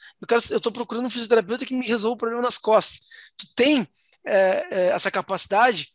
[0.50, 3.00] Eu estou procurando um fisioterapeuta que me resolva o problema nas costas.
[3.36, 3.86] Tu tem
[4.26, 5.92] é, é, essa capacidade,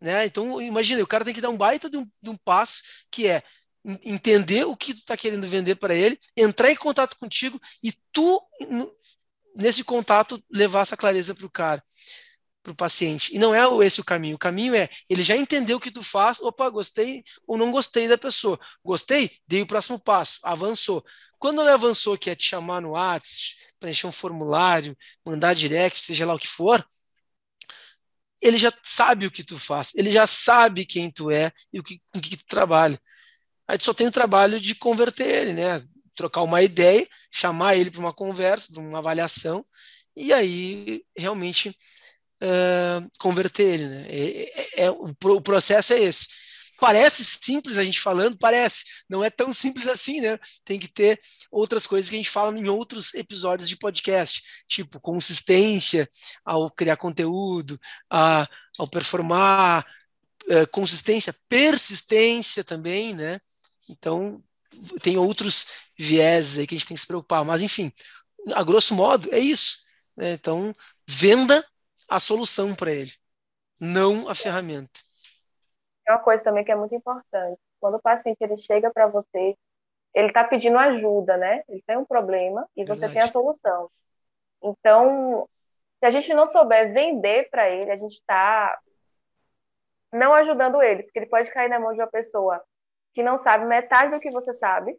[0.00, 0.24] né?
[0.24, 3.26] Então, imagina, o cara tem que dar um baita de um, de um passo que
[3.28, 3.42] é
[4.04, 8.42] entender o que tu está querendo vender para ele, entrar em contato contigo e tu,
[9.56, 11.82] nesse contato, levar essa clareza para o cara,
[12.62, 13.34] para o paciente.
[13.34, 14.36] E não é esse o caminho.
[14.36, 18.06] O caminho é, ele já entendeu o que tu faz, opa, gostei ou não gostei
[18.06, 18.58] da pessoa.
[18.84, 21.04] Gostei, dei o próximo passo, avançou.
[21.38, 26.26] Quando ele avançou, que é te chamar no WhatsApp, preencher um formulário, mandar direct, seja
[26.26, 26.86] lá o que for,
[28.40, 31.82] ele já sabe o que tu faz, ele já sabe quem tu é e o
[31.82, 33.00] que, com que tu trabalha.
[33.68, 35.82] Aí tu só tem o trabalho de converter ele, né?
[36.14, 39.64] Trocar uma ideia, chamar ele para uma conversa, para uma avaliação,
[40.16, 41.76] e aí realmente
[42.42, 43.88] uh, converter ele.
[43.88, 44.06] Né?
[44.08, 46.28] É, é, é, o, o processo é esse.
[46.80, 50.38] Parece simples a gente falando, parece, não é tão simples assim, né?
[50.64, 54.98] Tem que ter outras coisas que a gente fala em outros episódios de podcast, tipo
[55.00, 56.08] consistência
[56.44, 57.78] ao criar conteúdo,
[58.10, 59.86] a, ao performar,
[60.46, 63.40] uh, consistência, persistência também, né?
[63.88, 64.42] Então,
[65.02, 65.66] tem outros
[65.98, 67.92] vieses aí que a gente tem que se preocupar, mas enfim,
[68.54, 69.78] a grosso modo é isso.
[70.16, 70.32] Né?
[70.32, 70.74] Então,
[71.06, 71.64] venda
[72.08, 73.12] a solução para ele,
[73.78, 75.00] não a ferramenta.
[76.10, 77.60] É uma coisa também que é muito importante.
[77.78, 79.56] Quando o paciente ele chega para você,
[80.12, 81.62] ele está pedindo ajuda, né?
[81.68, 83.12] Ele tem um problema e você Verdade.
[83.12, 83.88] tem a solução.
[84.62, 85.48] Então,
[86.00, 88.76] se a gente não souber vender para ele, a gente está
[90.12, 92.60] não ajudando ele, porque ele pode cair na mão de uma pessoa
[93.12, 94.96] que não sabe metade do que você sabe.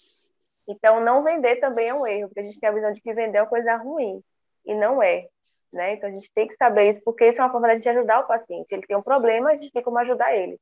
[0.66, 3.14] Então, não vender também é um erro, porque a gente tem a visão de que
[3.14, 4.24] vender é uma coisa ruim,
[4.66, 5.28] e não é.
[5.74, 5.94] Né?
[5.94, 8.28] Então, a gente tem que saber isso, porque isso é uma forma de ajudar o
[8.28, 8.72] paciente.
[8.72, 10.58] Ele tem um problema, a gente tem como ajudar ele.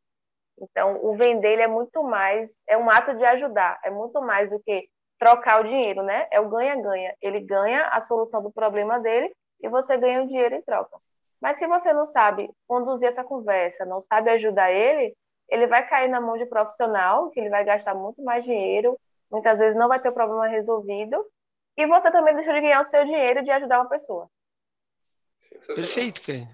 [0.62, 4.50] Então, o vender ele é muito mais, é um ato de ajudar, é muito mais
[4.50, 6.28] do que trocar o dinheiro, né?
[6.32, 7.13] É o ganha-ganha.
[7.22, 10.98] Ele ganha a solução do problema dele e você ganha o dinheiro em troca.
[11.41, 15.15] Mas se você não sabe conduzir essa conversa, não sabe ajudar ele,
[15.50, 18.98] ele vai cair na mão de profissional, que ele vai gastar muito mais dinheiro,
[19.32, 21.26] muitas vezes não vai ter o problema resolvido,
[21.78, 24.30] e você também deixa de ganhar o seu dinheiro de ajudar uma pessoa.
[25.75, 26.47] Perfeito, cara.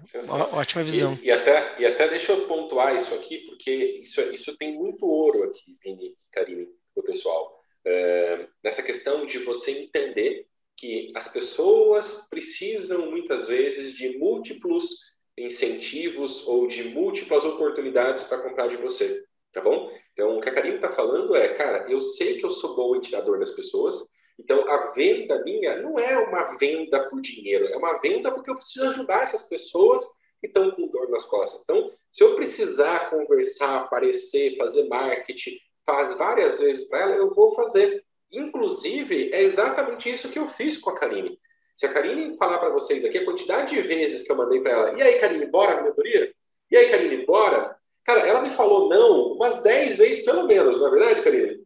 [0.52, 1.18] Ótima visão.
[1.22, 5.06] E, e, até, e até deixa eu pontuar isso aqui, porque isso, isso tem muito
[5.06, 7.58] ouro aqui, Vini e Karine, o pessoal.
[7.84, 10.46] É, nessa questão de você entender
[10.76, 18.68] que as pessoas precisam muitas vezes de múltiplos incentivos ou de múltiplas oportunidades para comprar
[18.68, 19.90] de você, tá bom?
[20.12, 22.96] Então, o que a Karine está falando é, cara, eu sei que eu sou bom
[22.96, 27.66] em tirar dor das pessoas, então, a venda minha não é uma venda por dinheiro,
[27.66, 30.06] é uma venda porque eu preciso ajudar essas pessoas
[30.40, 31.62] que estão com dor nas costas.
[31.62, 37.54] Então, se eu precisar conversar, aparecer, fazer marketing, faz várias vezes para ela, eu vou
[37.54, 38.04] fazer.
[38.30, 41.38] Inclusive, é exatamente isso que eu fiz com a Karine.
[41.74, 44.72] Se a Karine falar para vocês aqui a quantidade de vezes que eu mandei para
[44.72, 46.32] ela, e aí, Karine, bora na mentoria?
[46.70, 47.76] E aí, Karine, bora?
[48.04, 51.65] Cara, ela me falou não umas 10 vezes pelo menos, não é verdade, Karine?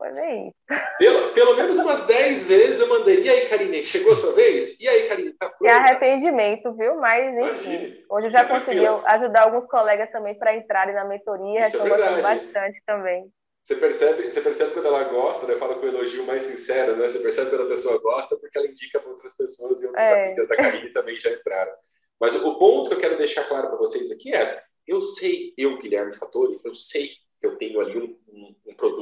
[0.00, 0.54] Foi bem.
[0.98, 3.22] Pelo, pelo menos umas 10 vezes eu mandei.
[3.22, 4.80] E aí, Karine, chegou a sua vez?
[4.80, 5.70] E aí, Karine, tá pronto?
[5.70, 6.96] É arrependimento, viu?
[6.96, 11.60] Mas, enfim, hoje eu já consegui ajudar alguns colegas também para entrarem na mentoria.
[11.60, 13.30] Estou é gostando bastante também.
[13.62, 15.56] Você percebe, você percebe quando ela gosta, né?
[15.56, 17.06] Fala com o elogio mais sincero, né?
[17.06, 20.24] Você percebe quando a pessoa gosta porque ela indica para outras pessoas e outras é.
[20.24, 21.72] amigas da Karine também já entraram.
[22.18, 25.76] Mas o ponto que eu quero deixar claro para vocês aqui é: eu sei, eu,
[25.76, 27.08] Guilherme Fattori, eu sei
[27.38, 28.18] que eu tenho ali um,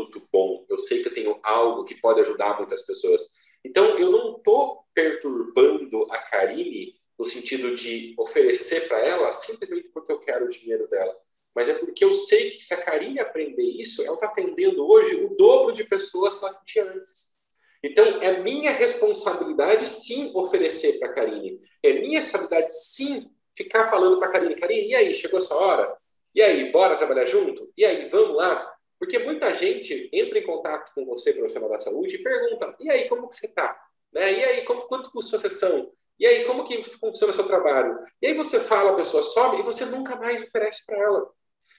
[0.09, 3.35] produto bom, eu sei que eu tenho algo que pode ajudar muitas pessoas.
[3.65, 10.13] Então, eu não estou perturbando a Karine no sentido de oferecer para ela simplesmente porque
[10.13, 11.15] eu quero o dinheiro dela.
[11.55, 15.17] Mas é porque eu sei que se a Karine aprender isso, ela está atendendo hoje
[15.17, 17.37] o dobro de pessoas que ela tinha antes.
[17.83, 21.59] Então, é minha responsabilidade, sim, oferecer para a Karine.
[21.83, 25.97] É minha responsabilidade, sim, ficar falando para a Karine, Karine, e aí, chegou essa hora?
[26.35, 27.73] E aí, bora trabalhar junto?
[27.77, 28.78] E aí, vamos lá?
[28.99, 33.09] Porque muita gente entra em contato com você, profissional da saúde, e pergunta: e aí,
[33.09, 33.81] como que você está?
[34.13, 34.33] Né?
[34.33, 35.93] E aí, como, quanto custa a sessão?
[36.19, 37.97] E aí, como que funciona o seu trabalho?
[38.21, 41.31] E aí você fala, a pessoa sobe e você nunca mais oferece para ela.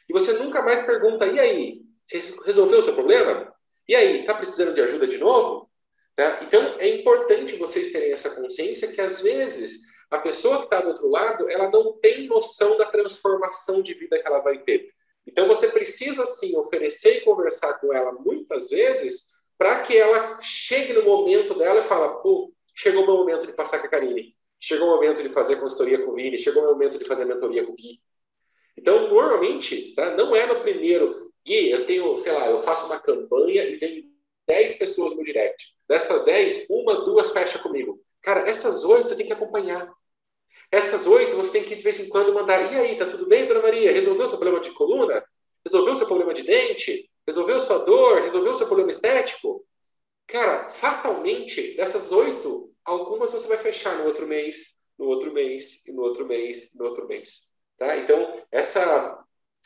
[0.08, 3.53] E você nunca mais pergunta: e aí, você resolveu o seu problema?
[3.88, 5.69] E aí, está precisando de ajuda de novo?
[6.15, 6.39] Tá?
[6.41, 10.89] Então, é importante vocês terem essa consciência que, às vezes, a pessoa que está do
[10.89, 14.89] outro lado, ela não tem noção da transformação de vida que ela vai ter.
[15.30, 20.92] Então você precisa sim oferecer e conversar com ela muitas vezes para que ela chegue
[20.92, 24.36] no momento dela e fala, pô, chegou o meu momento de passar com a Karine,
[24.60, 27.63] chegou o momento de fazer consultoria com o Vini, chegou o momento de fazer mentoria
[27.63, 28.02] com o Gui.
[28.76, 30.15] Então, normalmente, tá?
[30.15, 34.10] não é no primeiro, Gui, eu tenho, sei lá, eu faço uma campanha e vem
[34.48, 35.76] 10 pessoas no direct.
[35.88, 38.02] Dessas 10, uma, duas fecha comigo.
[38.24, 39.94] Cara, essas oito tem que acompanhar.
[40.71, 42.71] Essas oito você tem que de vez em quando mandar.
[42.71, 43.91] E aí, tá tudo bem, dona Maria?
[43.91, 45.23] Resolveu seu problema de coluna?
[45.65, 47.10] Resolveu seu problema de dente?
[47.25, 48.21] Resolveu sua dor?
[48.21, 49.65] Resolveu seu problema estético?
[50.27, 55.91] Cara, fatalmente, dessas oito, algumas você vai fechar no outro mês, no outro mês, e
[55.91, 57.49] no outro mês, no outro mês.
[57.79, 57.97] Tá?
[57.97, 59.23] Então, essa,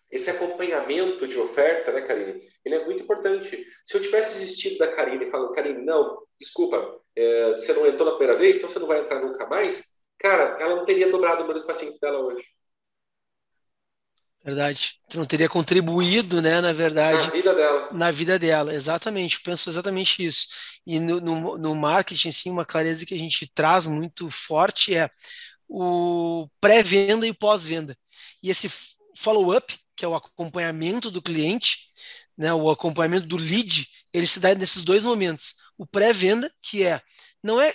[0.10, 3.66] esse acompanhamento de oferta, né, Karine, ele é muito importante.
[3.84, 8.16] Se eu tivesse desistido da Karine falando, Karine, não, desculpa, é, você não entrou na
[8.16, 9.92] primeira vez, então você não vai entrar nunca mais,
[10.24, 12.46] cara, ela não teria dobrado o número de pacientes dela hoje.
[14.44, 15.00] Verdade.
[15.10, 17.28] Tu não teria contribuído, né, na verdade.
[17.28, 17.90] Na vida dela.
[17.92, 19.36] Na vida dela, exatamente.
[19.36, 20.48] Eu penso exatamente isso.
[20.86, 25.10] E no, no, no marketing, sim, uma clareza que a gente traz muito forte é
[25.68, 27.98] o pré-venda e o pós-venda.
[28.42, 28.70] E esse
[29.18, 31.88] follow-up, que é o acompanhamento do cliente,
[32.38, 35.56] né, o acompanhamento do lead, ele se dá nesses dois momentos.
[35.78, 37.02] O pré-venda, que é,
[37.42, 37.74] não é,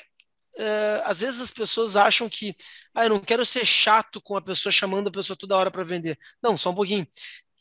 [0.59, 2.55] uh, às vezes as pessoas acham que,
[2.95, 5.85] ah, eu não quero ser chato com a pessoa chamando a pessoa toda hora para
[5.85, 6.19] vender.
[6.43, 7.07] Não, só um pouquinho.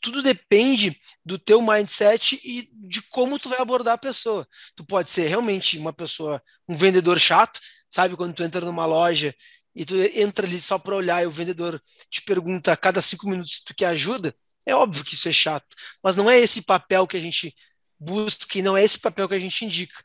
[0.00, 4.46] Tudo depende do teu mindset e de como tu vai abordar a pessoa.
[4.76, 8.16] Tu pode ser realmente uma pessoa, um vendedor chato, sabe?
[8.16, 9.34] Quando tu entra numa loja
[9.74, 13.28] e tu entra ali só para olhar e o vendedor te pergunta a cada cinco
[13.28, 14.34] minutos se tu quer ajuda,
[14.66, 17.54] é óbvio que isso é chato, mas não é esse papel que a gente
[17.98, 20.02] busca e não é esse papel que a gente indica.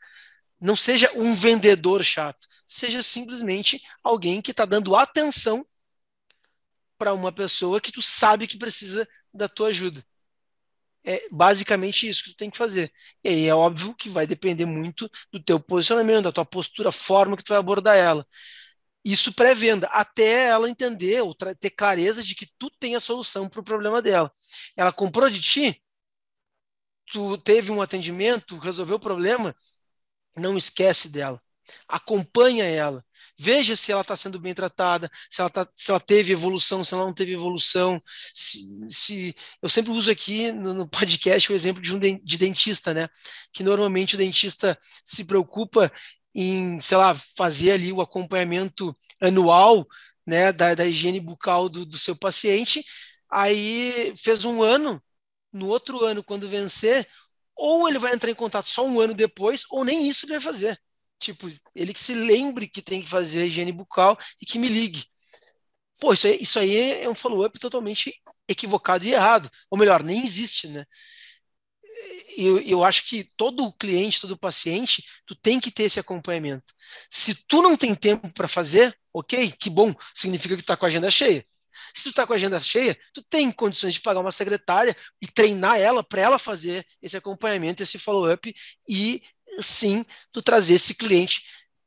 [0.64, 5.66] Não seja um vendedor chato, seja simplesmente alguém que está dando atenção
[6.96, 10.02] para uma pessoa que tu sabe que precisa da tua ajuda.
[11.04, 12.90] É basicamente isso que tu tem que fazer.
[13.22, 17.36] E aí é óbvio que vai depender muito do teu posicionamento, da tua postura, forma
[17.36, 18.26] que tu vai abordar ela
[19.04, 23.60] isso pré-venda, até ela entender ou ter clareza de que tu tem a solução para
[23.60, 24.32] o problema dela.
[24.74, 25.82] Ela comprou de ti,
[27.12, 29.54] tu teve um atendimento, resolveu o problema,
[30.36, 31.40] não esquece dela.
[31.88, 33.04] Acompanha ela.
[33.38, 36.94] Veja se ela está sendo bem tratada, se ela, tá, se ela teve evolução, se
[36.94, 38.00] ela não teve evolução.
[38.32, 42.38] Se, se eu sempre uso aqui no, no podcast o exemplo de um de, de
[42.38, 43.08] dentista, né?
[43.52, 45.90] Que normalmente o dentista se preocupa
[46.34, 49.86] em, sei lá, fazer ali o acompanhamento anual
[50.26, 52.84] né, da, da higiene bucal do, do seu paciente,
[53.30, 55.02] aí fez um ano,
[55.52, 57.06] no outro ano, quando vencer,
[57.56, 60.40] ou ele vai entrar em contato só um ano depois, ou nem isso ele vai
[60.40, 60.80] fazer.
[61.18, 65.04] Tipo, ele que se lembre que tem que fazer higiene bucal e que me ligue.
[66.00, 68.14] Pô, isso aí, isso aí é um follow-up totalmente
[68.48, 69.50] equivocado e errado.
[69.70, 70.84] Ou melhor, nem existe, né?
[72.36, 76.74] eu, eu acho que todo cliente, todo paciente, tu tem que ter esse acompanhamento.
[77.10, 80.84] Se tu não tem tempo para fazer, ok, que bom, significa que tu está com
[80.84, 81.44] a agenda cheia.
[81.94, 85.28] Se tu está com a agenda cheia, tu tem condições de pagar uma secretária e
[85.28, 88.52] treinar ela para ela fazer esse acompanhamento, esse follow-up
[88.88, 89.22] e
[89.60, 91.44] sim tu trazer esse cliente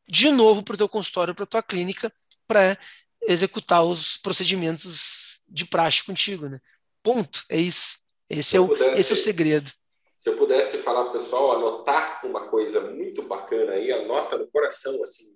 [0.08, 2.12] de novo para o teu consultório, para a tua clínica,
[2.48, 2.80] para
[3.24, 6.62] executar os procedimentos de praxe contigo, né?
[7.04, 8.00] Ponto, é isso.
[8.30, 9.72] Esse, é o, pudesse, esse é o segredo.
[10.18, 14.48] Se eu pudesse falar para o pessoal, anotar uma coisa muito bacana aí, anota no
[14.48, 15.36] coração, assim,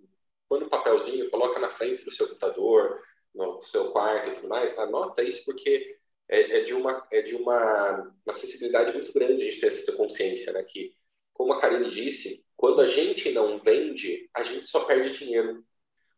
[0.50, 3.00] põe no papelzinho, coloca na frente do seu computador,
[3.34, 7.36] no seu quarto e tudo mais, anota isso porque é, é de, uma, é de
[7.36, 10.64] uma, uma sensibilidade muito grande a gente ter essa consciência, né?
[10.64, 10.96] Que,
[11.34, 15.64] como a Karine disse, quando a gente não vende, a gente só perde dinheiro.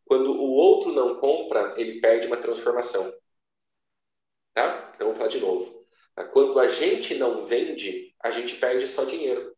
[0.04, 3.12] Quando o outro não compra, ele perde uma transformação.
[4.52, 4.92] Tá?
[4.94, 5.84] Então, vamos falar de novo.
[6.32, 9.56] Quando a gente não vende, a gente perde só dinheiro.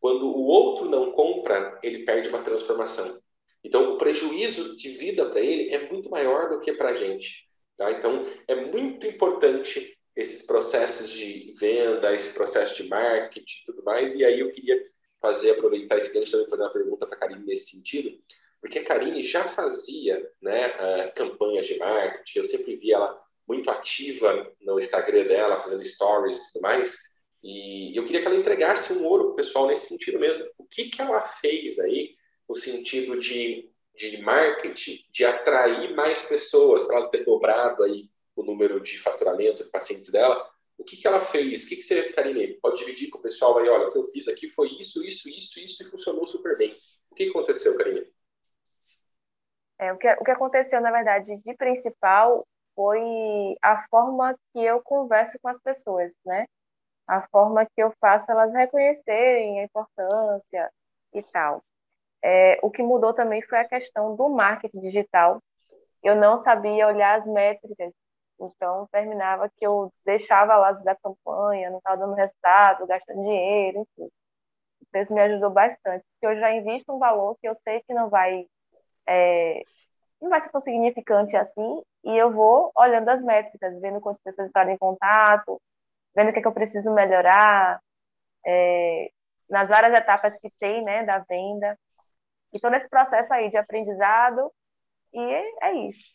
[0.00, 3.18] Quando o outro não compra, ele perde uma transformação.
[3.64, 7.44] Então, o prejuízo de vida para ele é muito maior do que para a gente.
[7.76, 7.90] Tá?
[7.90, 14.14] Então, é muito importante esses processos de venda, esse processo de marketing e tudo mais.
[14.14, 14.80] E aí eu queria
[15.20, 18.16] fazer, aproveitar esse gancho também fazer uma pergunta para a Karine nesse sentido,
[18.60, 24.50] porque a Karine já fazia né, campanhas de marketing, eu sempre vi ela muito ativa
[24.60, 26.96] no Instagram dela, fazendo stories e tudo mais.
[27.42, 30.44] E eu queria que ela entregasse um ouro pro pessoal nesse sentido mesmo.
[30.56, 32.14] O que, que ela fez aí
[32.48, 38.42] no sentido de, de marketing, de atrair mais pessoas, para ela ter dobrado aí o
[38.42, 40.48] número de faturamento de pacientes dela?
[40.76, 41.64] O que, que ela fez?
[41.64, 43.68] O que, que você, Karine, pode dividir com o pessoal aí?
[43.68, 46.74] Olha, o que eu fiz aqui foi isso, isso, isso, isso e funcionou super bem.
[47.10, 48.04] O que, aconteceu, Karine?
[49.78, 54.82] É, o, que, o que aconteceu, na verdade, de principal foi a forma que eu
[54.82, 56.46] converso com as pessoas, né?
[57.06, 60.70] A forma que eu faço elas reconhecerem a importância
[61.12, 61.62] e tal.
[62.24, 65.42] É, o que mudou também foi a questão do marketing digital.
[66.02, 67.92] Eu não sabia olhar as métricas,
[68.40, 74.10] então terminava que eu deixava lá da campanha, não estava dando resultado, gastando dinheiro, enfim.
[74.88, 77.92] Então, isso me ajudou bastante, porque eu já invisto um valor que eu sei que
[77.94, 78.46] não vai
[79.08, 79.62] é,
[80.20, 84.48] não vai ser tão significante assim, e eu vou olhando as métricas, vendo quantas pessoas
[84.48, 85.60] entraram em contato,
[86.16, 87.80] vendo o que, é que eu preciso melhorar,
[88.46, 89.10] é,
[89.50, 91.78] nas várias etapas que tem, né, da venda.
[92.54, 94.50] E todo esse processo aí de aprendizado,
[95.12, 95.20] e
[95.62, 96.14] é, isso.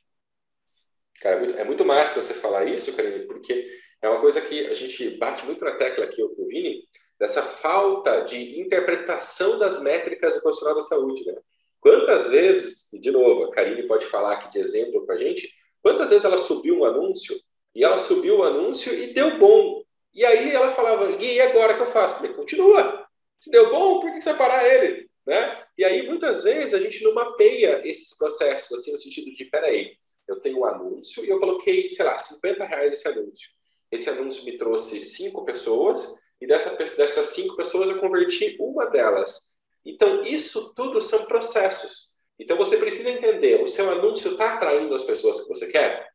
[1.22, 3.66] Cara, é muito, é muito massa você falar isso, Karine, porque
[4.02, 6.84] é uma coisa que a gente bate muito na tecla aqui, o Vini,
[7.20, 11.36] dessa falta de interpretação das métricas do profissional da saúde, né?
[11.82, 15.50] Quantas vezes, e de novo, a Karine pode falar aqui de exemplo para a gente,
[15.82, 17.38] quantas vezes ela subiu um anúncio
[17.76, 19.84] e ela subiu o anúncio e deu bom.
[20.14, 22.16] E aí ela falava, e agora que eu faço?
[22.16, 23.06] falei, continua.
[23.38, 25.09] Se deu bom, por que você vai parar ele?
[25.30, 25.64] Né?
[25.78, 29.96] E aí, muitas vezes, a gente não mapeia esses processos, assim, no sentido de, peraí,
[30.28, 33.48] eu tenho um anúncio e eu coloquei, sei lá, 50 reais esse anúncio.
[33.92, 39.52] Esse anúncio me trouxe cinco pessoas e dessa, dessas cinco pessoas eu converti uma delas.
[39.86, 42.08] Então, isso tudo são processos.
[42.40, 46.10] Então, você precisa entender, o seu anúncio está atraindo as pessoas que você quer?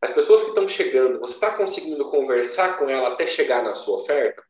[0.00, 3.98] As pessoas que estão chegando, você está conseguindo conversar com ela até chegar na sua
[3.98, 4.42] oferta?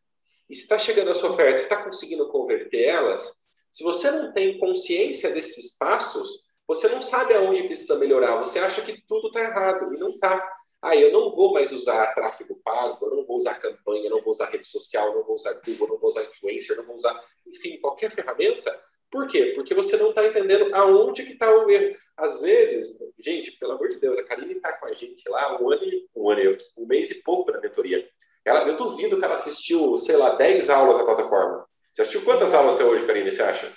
[0.49, 3.43] E se está chegando a sua oferta, está conseguindo converter elas?
[3.75, 8.39] Se você não tem consciência desses passos, você não sabe aonde precisa melhorar.
[8.39, 10.49] Você acha que tudo está errado e não está.
[10.81, 14.23] Ah, eu não vou mais usar tráfego pago, eu não vou usar campanha, eu não
[14.23, 16.83] vou usar rede social, eu não vou usar Google, eu não vou usar influencer, eu
[16.83, 18.81] não vou usar, enfim, qualquer ferramenta.
[19.11, 19.55] Por quê?
[19.57, 21.97] Porque você não está entendendo aonde que está o erro.
[22.17, 25.69] Às vezes, gente, pelo amor de Deus, a Karine está com a gente lá um
[25.69, 25.83] ano,
[26.15, 28.09] um ano, um mês e pouco na mentoria.
[28.45, 31.67] Ela, eu duvido que ela assistiu, sei lá, 10 aulas da plataforma.
[31.95, 33.73] Você assistiu quantas aulas até hoje, Karine, você acha?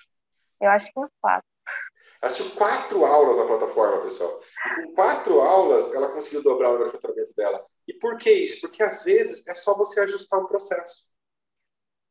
[0.59, 1.47] Eu acho que umas quatro.
[2.19, 4.41] Assistiu quatro aulas na plataforma, pessoal.
[4.79, 7.63] E com quatro aulas, ela conseguiu dobrar o número de faturamento dela.
[7.87, 8.59] E por que isso?
[8.59, 11.05] Porque às vezes é só você ajustar o processo.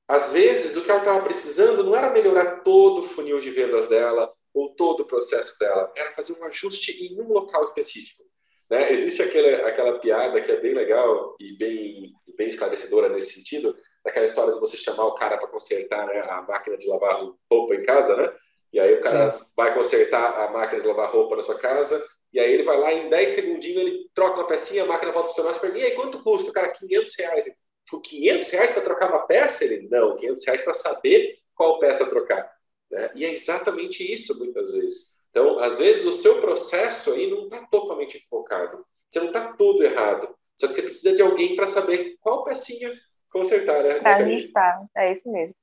[0.07, 3.89] Às vezes, o que ela estava precisando não era melhorar todo o funil de vendas
[3.89, 8.23] dela ou todo o processo dela, era fazer um ajuste em um local específico.
[8.71, 8.93] Né?
[8.93, 13.77] Existe aquele, aquela piada que é bem legal e bem, bem esclarecedora nesse sentido,
[14.07, 17.75] daquela história de você chamar o cara para consertar né, a máquina de lavar roupa
[17.75, 18.33] em casa, né?
[18.73, 19.45] E aí o cara Sim.
[19.57, 22.01] vai consertar a máquina de lavar roupa na sua casa,
[22.33, 25.27] e aí ele vai lá em 10 segundinhos, ele troca uma pecinha, a máquina volta
[25.27, 26.53] a funcionar, você pergunta, e aí quanto custa?
[26.53, 27.45] Cara, 500 reais.
[27.89, 29.65] Foi 500 reais para trocar uma peça?
[29.65, 32.49] Ele, não, 500 reais para saber qual peça trocar.
[32.91, 33.11] Né?
[33.17, 35.17] E é exatamente isso, muitas vezes.
[35.31, 38.85] Então, às vezes, o seu processo aí não está totalmente focado.
[39.11, 40.33] Você não está tudo errado.
[40.57, 42.93] Só que você precisa de alguém para saber qual pecinha
[43.31, 43.83] consertar.
[43.83, 44.01] Né?
[44.01, 45.57] Para ajustar, é isso mesmo.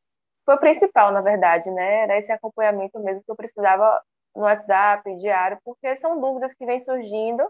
[0.45, 2.03] Foi o principal, na verdade, né?
[2.03, 4.01] Era esse acompanhamento mesmo que eu precisava
[4.35, 7.47] no WhatsApp, diário, porque são dúvidas que vêm surgindo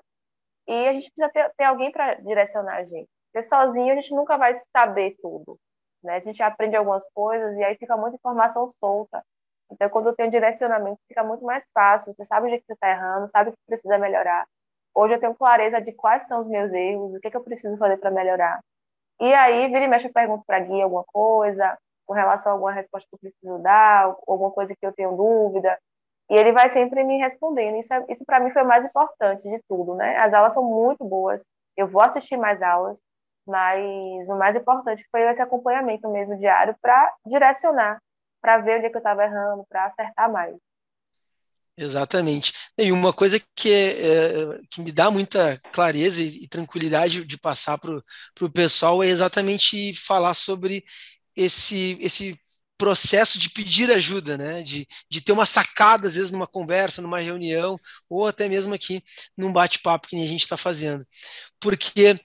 [0.68, 3.10] e a gente precisa ter, ter alguém para direcionar a gente.
[3.32, 5.58] Porque sozinho a gente nunca vai saber tudo.
[6.04, 6.16] Né?
[6.16, 9.24] A gente aprende algumas coisas e aí fica muita informação solta.
[9.72, 12.14] Então, quando eu tenho direcionamento, fica muito mais fácil.
[12.14, 14.46] Você sabe onde que você está errando, sabe o que precisa melhorar.
[14.94, 17.44] Hoje eu tenho clareza de quais são os meus erros, o que, é que eu
[17.44, 18.60] preciso fazer para melhorar.
[19.22, 22.56] E aí, vira e mexe, eu pergunto para a guia alguma coisa, com relação a
[22.56, 25.78] alguma resposta que eu preciso dar, alguma coisa que eu tenho dúvida.
[26.30, 27.78] E ele vai sempre me respondendo.
[27.78, 30.18] Isso, é, isso para mim foi o mais importante de tudo, né?
[30.18, 31.46] As aulas são muito boas.
[31.78, 33.00] Eu vou assistir mais aulas.
[33.46, 38.00] Mas o mais importante foi esse acompanhamento mesmo diário para direcionar,
[38.42, 40.56] para ver onde é que eu estava errando, para acertar mais.
[41.76, 42.54] Exatamente.
[42.78, 47.80] E uma coisa que, é, é, que me dá muita clareza e, tranquilidade de passar
[47.80, 48.00] para
[48.42, 50.84] o pessoal é exatamente falar sobre
[51.36, 52.40] esse, esse
[52.78, 54.62] processo de pedir ajuda, né?
[54.62, 59.02] de, de ter uma sacada, às vezes, numa conversa, numa reunião, ou até mesmo aqui
[59.36, 61.04] num bate-papo que a gente está fazendo.
[61.60, 62.20] Porque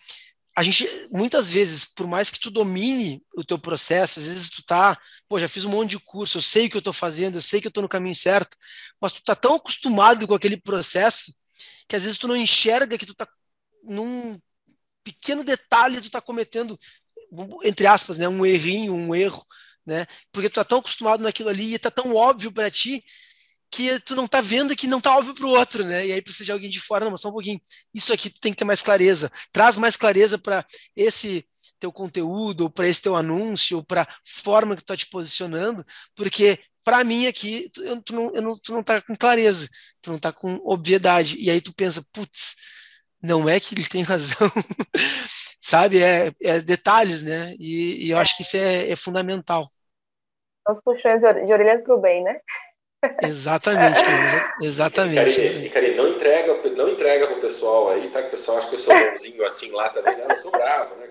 [0.59, 4.61] a gente, muitas vezes, por mais que tu domine o teu processo, às vezes tu
[4.65, 4.99] tá,
[5.29, 7.41] pô, já fiz um monte de curso, eu sei o que eu tô fazendo, eu
[7.41, 8.57] sei que eu tô no caminho certo,
[9.01, 11.33] mas tu tá tão acostumado com aquele processo
[11.87, 13.29] que às vezes tu não enxerga que tu tá
[13.85, 14.37] num
[15.05, 16.77] pequeno detalhe tu tá cometendo,
[17.63, 19.47] entre aspas, né, um errinho, um erro,
[19.87, 20.07] né?
[20.33, 23.05] Porque tu tá tão acostumado naquilo ali e tá tão óbvio para ti
[23.71, 26.07] que tu não tá vendo que não tá óbvio para o outro, né?
[26.07, 27.61] E aí precisa de alguém de fora, não, mas só um pouquinho.
[27.95, 29.31] Isso aqui tu tem que ter mais clareza.
[29.53, 30.65] Traz mais clareza para
[30.97, 31.47] esse
[31.79, 35.85] teu conteúdo, ou para esse teu anúncio, ou para forma que tu tá te posicionando,
[36.15, 39.69] porque para mim aqui tu, tu, não, eu não, tu não tá com clareza,
[40.01, 41.37] tu não tá com obviedade.
[41.39, 42.57] E aí tu pensa, putz,
[43.23, 44.51] não é que ele tem razão,
[45.61, 46.03] sabe?
[46.03, 47.55] É, é, detalhes, né?
[47.59, 49.71] E, e eu acho que isso é, é fundamental.
[50.69, 52.41] Os puxões de orelha para o bem, né?
[53.23, 54.03] Exatamente,
[54.61, 55.41] exatamente.
[55.41, 58.23] E, Karine, não entrega, não entrega pro pessoal aí, tá?
[58.23, 60.17] Que o pessoal acha que eu sou bonzinho assim lá também.
[60.19, 61.09] Não, eu sou bravo, né?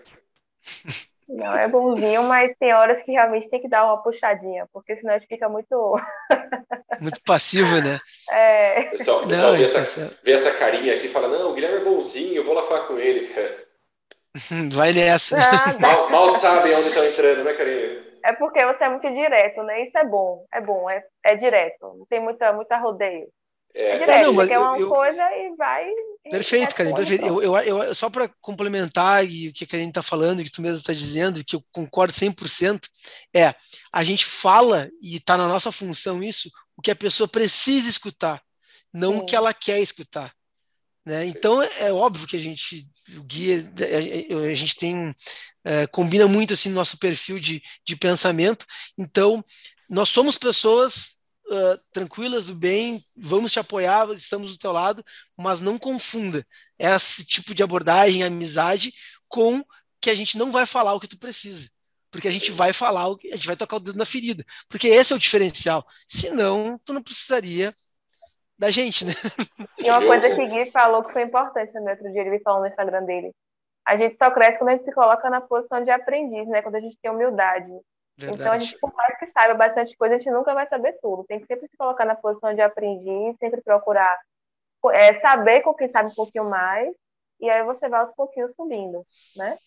[1.30, 5.14] Não, é bonzinho, mas tem horas que realmente tem que dar uma puxadinha, porque senão
[5.14, 5.96] a gente fica muito.
[7.00, 8.00] Muito passivo, né?
[8.32, 8.86] É.
[8.86, 11.54] Pessoal, o pessoal não, vê, essa, é vê essa carinha aqui e fala: Não, o
[11.54, 13.30] Guilherme é bonzinho, eu vou lá falar com ele.
[14.74, 15.38] Vai nessa.
[15.38, 17.97] Ah, mal, mal sabem onde estão entrando, né, Carinha?
[18.28, 19.84] É porque você é muito direto, né?
[19.84, 21.96] Isso é bom, é bom, é, é direto.
[21.98, 23.26] Não tem muita, muita rodeio.
[23.74, 25.90] É, é direto, é, não, você quer uma eu, coisa e vai.
[26.30, 27.26] Perfeito, Karine, perfeito.
[27.26, 30.52] Eu, eu, eu, só para complementar e o que a Karine está falando, e que
[30.52, 32.82] tu mesmo está dizendo, que eu concordo 100%,
[33.34, 33.56] é
[33.94, 38.42] a gente fala, e está na nossa função isso, o que a pessoa precisa escutar,
[38.94, 39.20] não Sim.
[39.20, 40.34] o que ela quer escutar.
[41.08, 41.26] Né?
[41.26, 42.86] Então, é óbvio que a gente,
[43.16, 43.66] o guia,
[44.52, 45.16] a gente tem,
[45.64, 48.66] é, combina muito assim nosso perfil de, de pensamento.
[48.98, 49.42] Então,
[49.90, 55.02] nós somos pessoas uh, tranquilas, do bem, vamos te apoiar, estamos do teu lado,
[55.38, 56.46] mas não confunda
[56.78, 58.92] esse tipo de abordagem, amizade,
[59.30, 59.64] com
[60.02, 61.70] que a gente não vai falar o que tu precisa.
[62.12, 64.44] Porque a gente vai falar, a gente vai tocar o dedo na ferida.
[64.68, 65.88] Porque esse é o diferencial.
[66.06, 67.74] Senão, tu não precisaria
[68.58, 69.14] da gente, né?
[69.78, 72.40] E uma coisa que o Gui falou que foi importante no outro dia, ele me
[72.40, 73.32] falou no Instagram dele.
[73.86, 76.62] A gente só cresce quando a gente se coloca na posição de aprendiz, né?
[76.62, 77.72] Quando a gente tem humildade.
[78.18, 78.42] Verdade.
[78.42, 81.24] Então, a gente, por mais que saiba bastante coisa, a gente nunca vai saber tudo.
[81.26, 84.18] Tem que sempre se colocar na posição de aprendiz, sempre procurar
[84.92, 86.94] é, saber com quem sabe um pouquinho mais,
[87.40, 89.06] e aí você vai aos pouquinhos subindo,
[89.36, 89.58] né?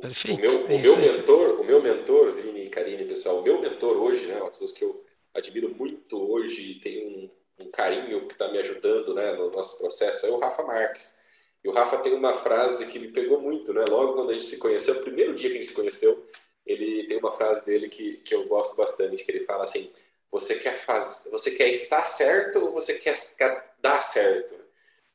[0.00, 0.38] Perfeito.
[0.38, 3.96] O meu, o meu mentor, o meu mentor, Vini e Karine, pessoal, o meu mentor
[3.96, 5.04] hoje, né, as pessoas que eu
[5.34, 7.30] admiro muito hoje, tem um,
[7.60, 11.18] um carinho que está me ajudando, né, no nosso processo, é o Rafa Marques.
[11.62, 13.84] E o Rafa tem uma frase que me pegou muito, né?
[13.88, 16.26] Logo quando a gente se conheceu, o primeiro dia que a gente se conheceu,
[16.64, 19.92] ele tem uma frase dele que, que eu gosto bastante, que ele fala assim:
[20.30, 24.54] você quer fazer, você quer estar certo ou você quer, quer dar certo?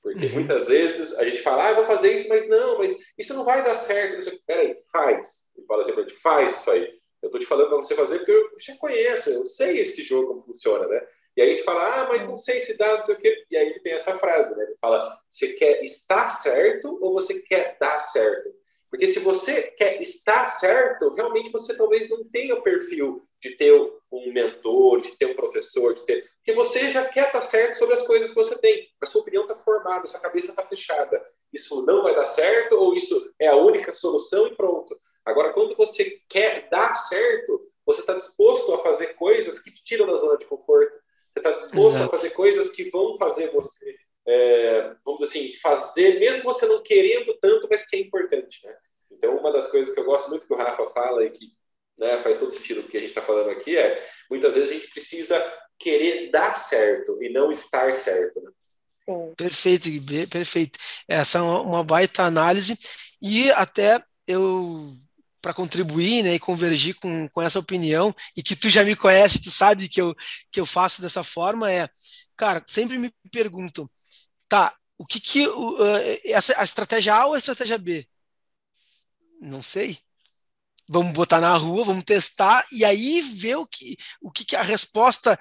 [0.04, 0.34] Porque uhum.
[0.34, 3.44] muitas vezes a gente fala, ah, eu vou fazer isso, mas não, mas isso não
[3.44, 4.24] vai dar certo.
[4.24, 5.50] Você, Peraí, faz.
[5.58, 7.00] Ele fala assim pra gente, faz isso aí.
[7.24, 10.28] Eu tô te falando para você fazer porque eu já conheço, eu sei esse jogo
[10.28, 11.02] como funciona, né?
[11.36, 13.46] E aí a gente fala, ah, mas não sei se dá, não sei o quê.
[13.52, 14.64] E aí ele tem essa frase, né?
[14.64, 18.50] Ele fala, você quer estar certo ou você quer dar certo?
[18.90, 23.74] Porque se você quer estar certo, realmente você talvez não tenha o perfil de ter
[24.12, 26.24] um mentor, de ter um professor, de ter.
[26.38, 28.88] Porque você já quer estar certo sobre as coisas que você tem.
[29.02, 31.22] A sua opinião está formada, a sua cabeça está fechada.
[31.52, 34.98] Isso não vai dar certo, ou isso é a única solução e pronto.
[35.26, 40.08] Agora, quando você quer dar certo, você está disposto a fazer coisas que te tiram
[40.08, 40.94] da zona de conforto.
[41.36, 42.16] Você está disposto Exato.
[42.16, 43.96] a fazer coisas que vão fazer você
[44.28, 48.76] é, vamos dizer assim, fazer, mesmo você não querendo tanto, mas que é importante, né?
[49.12, 51.54] Então, uma das coisas que eu gosto muito que o Rafa fala e que
[51.98, 53.96] né, faz todo sentido o que a gente está falando aqui é,
[54.30, 58.52] muitas vezes a gente precisa querer dar certo e não estar certo, né?
[59.06, 59.34] Sim.
[59.38, 59.88] Perfeito,
[60.30, 60.80] perfeito.
[61.08, 62.76] Essa é uma baita análise
[63.22, 64.98] e até eu
[65.46, 69.40] para contribuir né, e convergir com, com essa opinião, e que tu já me conhece,
[69.40, 70.16] tu sabe que eu,
[70.52, 71.88] que eu faço dessa forma, é,
[72.36, 73.88] cara, sempre me perguntam,
[74.50, 75.88] tá, o que que uh,
[76.24, 78.08] essa, a estratégia A ou a estratégia B?
[79.40, 80.00] Não sei.
[80.90, 84.64] Vamos botar na rua, vamos testar e aí ver o que, o que, que a
[84.64, 85.40] resposta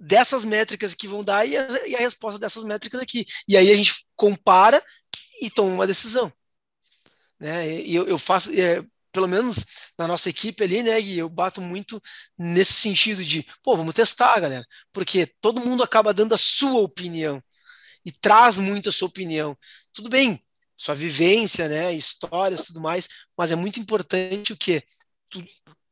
[0.00, 3.26] dessas métricas que vão dar e a, e a resposta dessas métricas aqui.
[3.48, 4.80] E aí a gente compara
[5.42, 6.32] e toma uma decisão.
[7.36, 7.80] Né?
[7.80, 9.64] E eu, eu faço, é, pelo menos
[9.98, 12.00] na nossa equipe ali, né, e eu bato muito
[12.38, 17.42] nesse sentido de, pô, vamos testar, galera, porque todo mundo acaba dando a sua opinião
[18.04, 19.56] e traz muito a sua opinião.
[19.92, 20.42] Tudo bem,
[20.76, 24.82] sua vivência, né, histórias, tudo mais, mas é muito importante o quê?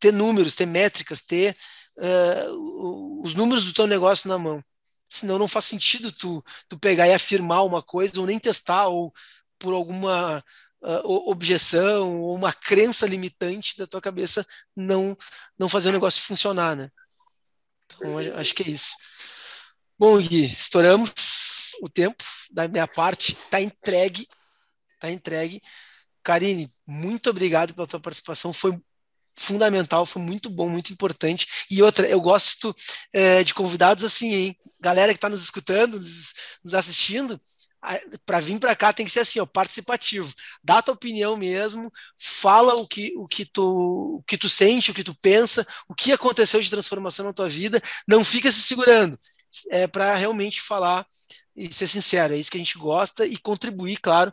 [0.01, 1.57] Ter números, ter métricas, ter
[1.99, 4.63] uh, os números do teu negócio na mão.
[5.09, 9.13] Senão não faz sentido tu, tu pegar e afirmar uma coisa ou nem testar ou
[9.59, 10.45] por alguma
[10.83, 15.17] uh, objeção ou uma crença limitante da tua cabeça não
[15.59, 16.91] não fazer o negócio funcionar, né?
[17.95, 18.95] Então, acho que é isso.
[19.99, 24.29] Bom, Gui, estouramos o tempo da minha parte, está entregue,
[24.95, 25.61] está entregue.
[26.23, 28.79] Karine, muito obrigado pela tua participação, foi
[29.35, 31.47] fundamental, foi muito bom, muito importante.
[31.71, 32.75] E outra, eu gosto
[33.13, 34.57] é, de convidados assim, hein?
[34.81, 37.41] Galera que está nos escutando, nos, nos assistindo,
[38.27, 40.33] para vir para cá tem que ser assim, ó, participativo.
[40.63, 44.91] Dá a tua opinião mesmo, fala o que, o que tu o que tu sente,
[44.91, 48.63] o que tu pensa, o que aconteceu de transformação na tua vida, não fica se
[48.63, 49.19] segurando.
[49.71, 51.07] É para realmente falar
[51.57, 54.33] e ser sincero, é isso que a gente gosta e contribuir, claro,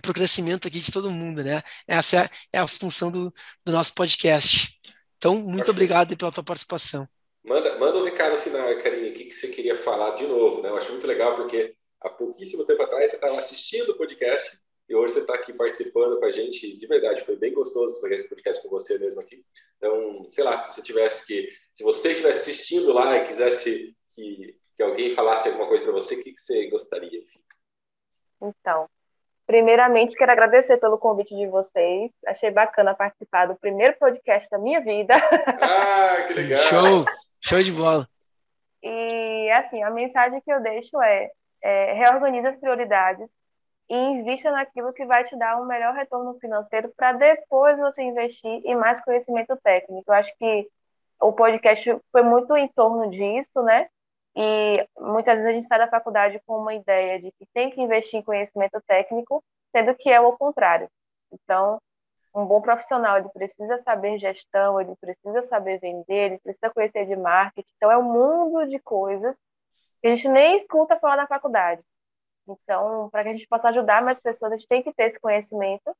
[0.00, 1.62] para o crescimento aqui de todo mundo, né?
[1.86, 3.32] Essa é, é a função do,
[3.64, 4.78] do nosso podcast.
[5.16, 7.08] Então, muito obrigado pela tua participação.
[7.44, 10.68] Manda, manda um recado final, Karine, o que, que você queria falar de novo, né?
[10.68, 11.74] Eu acho muito legal porque
[12.04, 16.18] há pouquíssimo tempo atrás você estava assistindo o podcast e hoje você está aqui participando
[16.18, 16.76] com a gente.
[16.76, 19.44] De verdade, foi bem gostoso fazer esse podcast com você mesmo aqui.
[19.76, 24.56] Então, sei lá, se você tivesse que, se você estivesse assistindo lá e quisesse que,
[24.76, 27.18] que alguém falasse alguma coisa para você, o que, que você gostaria?
[27.18, 27.40] Enfim.
[28.42, 28.88] Então,
[29.46, 32.10] primeiramente quero agradecer pelo convite de vocês.
[32.26, 35.14] Achei bacana participar do primeiro podcast da minha vida.
[35.62, 36.58] Ah, que legal!
[36.58, 37.04] Show!
[37.40, 38.08] Show de bola!
[38.82, 41.30] E assim, a mensagem que eu deixo é
[41.62, 43.30] é, reorganize as prioridades
[43.88, 48.62] e invista naquilo que vai te dar um melhor retorno financeiro para depois você investir
[48.64, 50.10] em mais conhecimento técnico.
[50.10, 50.68] Eu acho que
[51.20, 53.88] o podcast foi muito em torno disso, né?
[54.34, 57.80] E muitas vezes a gente sai da faculdade com uma ideia de que tem que
[57.80, 60.88] investir em conhecimento técnico, sendo que é o contrário.
[61.30, 61.78] Então,
[62.34, 67.14] um bom profissional, ele precisa saber gestão, ele precisa saber vender, ele precisa conhecer de
[67.14, 67.68] marketing.
[67.76, 69.38] Então, é um mundo de coisas
[70.02, 71.82] que a gente nem escuta falar na faculdade.
[72.46, 75.20] Então, para que a gente possa ajudar mais pessoas, a gente tem que ter esse
[75.20, 75.96] conhecimento.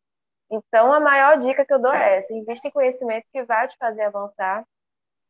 [0.50, 3.76] Então, a maior dica que eu dou é essa: invista em conhecimento que vai te
[3.78, 4.66] fazer avançar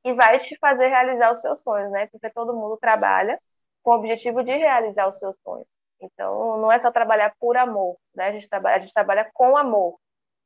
[0.04, 2.06] e vai te fazer realizar os seus sonhos, né?
[2.08, 3.38] Porque todo mundo trabalha
[3.82, 5.66] com o objetivo de realizar os seus sonhos.
[6.00, 8.28] Então, não é só trabalhar por amor, né?
[8.28, 9.98] A gente trabalha, a gente trabalha com amor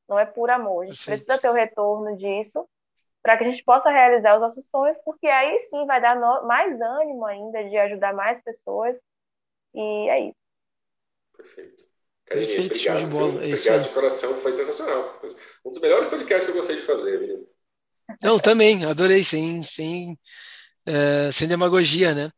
[0.08, 0.82] não é por amor.
[0.82, 1.26] A gente Perfeito.
[1.26, 2.68] precisa ter o retorno disso
[3.26, 6.46] para que a gente possa realizar os nossos sonhos, porque aí sim vai dar no...
[6.46, 9.00] mais ânimo ainda de ajudar mais pessoas.
[9.74, 10.36] E é isso.
[11.36, 11.84] Perfeito.
[12.24, 13.32] Perfeito, obrigado, show de bola.
[13.44, 15.20] É obrigado de coração, foi sensacional.
[15.64, 17.44] Um dos melhores podcasts que eu gostei de fazer, menino.
[18.22, 20.12] Não, também, adorei, sem, sem,
[20.86, 22.30] uh, sem demagogia, né?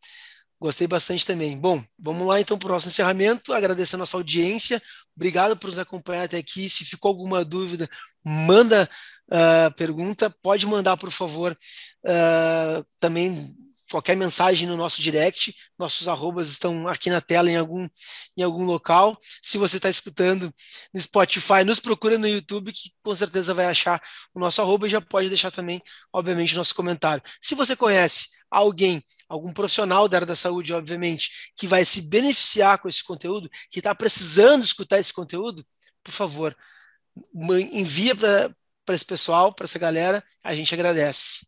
[0.58, 1.58] Gostei bastante também.
[1.58, 3.52] Bom, vamos lá então para o nosso encerramento.
[3.52, 4.80] Agradecer a nossa audiência.
[5.14, 6.66] Obrigado por nos acompanhar até aqui.
[6.66, 7.86] Se ficou alguma dúvida,
[8.24, 8.88] manda
[9.30, 10.34] uh, pergunta.
[10.42, 11.56] Pode mandar, por favor,
[12.04, 13.54] uh, também
[13.90, 17.88] qualquer mensagem no nosso direct, nossos arrobas estão aqui na tela em algum,
[18.36, 19.18] em algum local.
[19.42, 20.52] Se você está escutando
[20.92, 24.00] no Spotify, nos procura no YouTube, que com certeza vai achar
[24.34, 25.80] o nosso arroba e já pode deixar também,
[26.12, 27.22] obviamente, o nosso comentário.
[27.40, 32.78] Se você conhece alguém, algum profissional da área da saúde, obviamente, que vai se beneficiar
[32.78, 35.64] com esse conteúdo, que está precisando escutar esse conteúdo,
[36.02, 36.56] por favor,
[37.72, 38.14] envia
[38.88, 41.46] para esse pessoal, para essa galera, a gente agradece.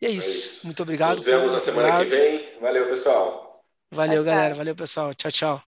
[0.00, 0.20] E é, é isso.
[0.20, 0.60] É isso.
[0.66, 1.16] Muito obrigado.
[1.16, 2.08] Nos vemos na semana obrigado.
[2.08, 2.60] que vem.
[2.60, 3.64] Valeu, pessoal.
[3.90, 4.54] Valeu, galera.
[4.54, 5.12] Valeu, pessoal.
[5.12, 5.67] Tchau, tchau.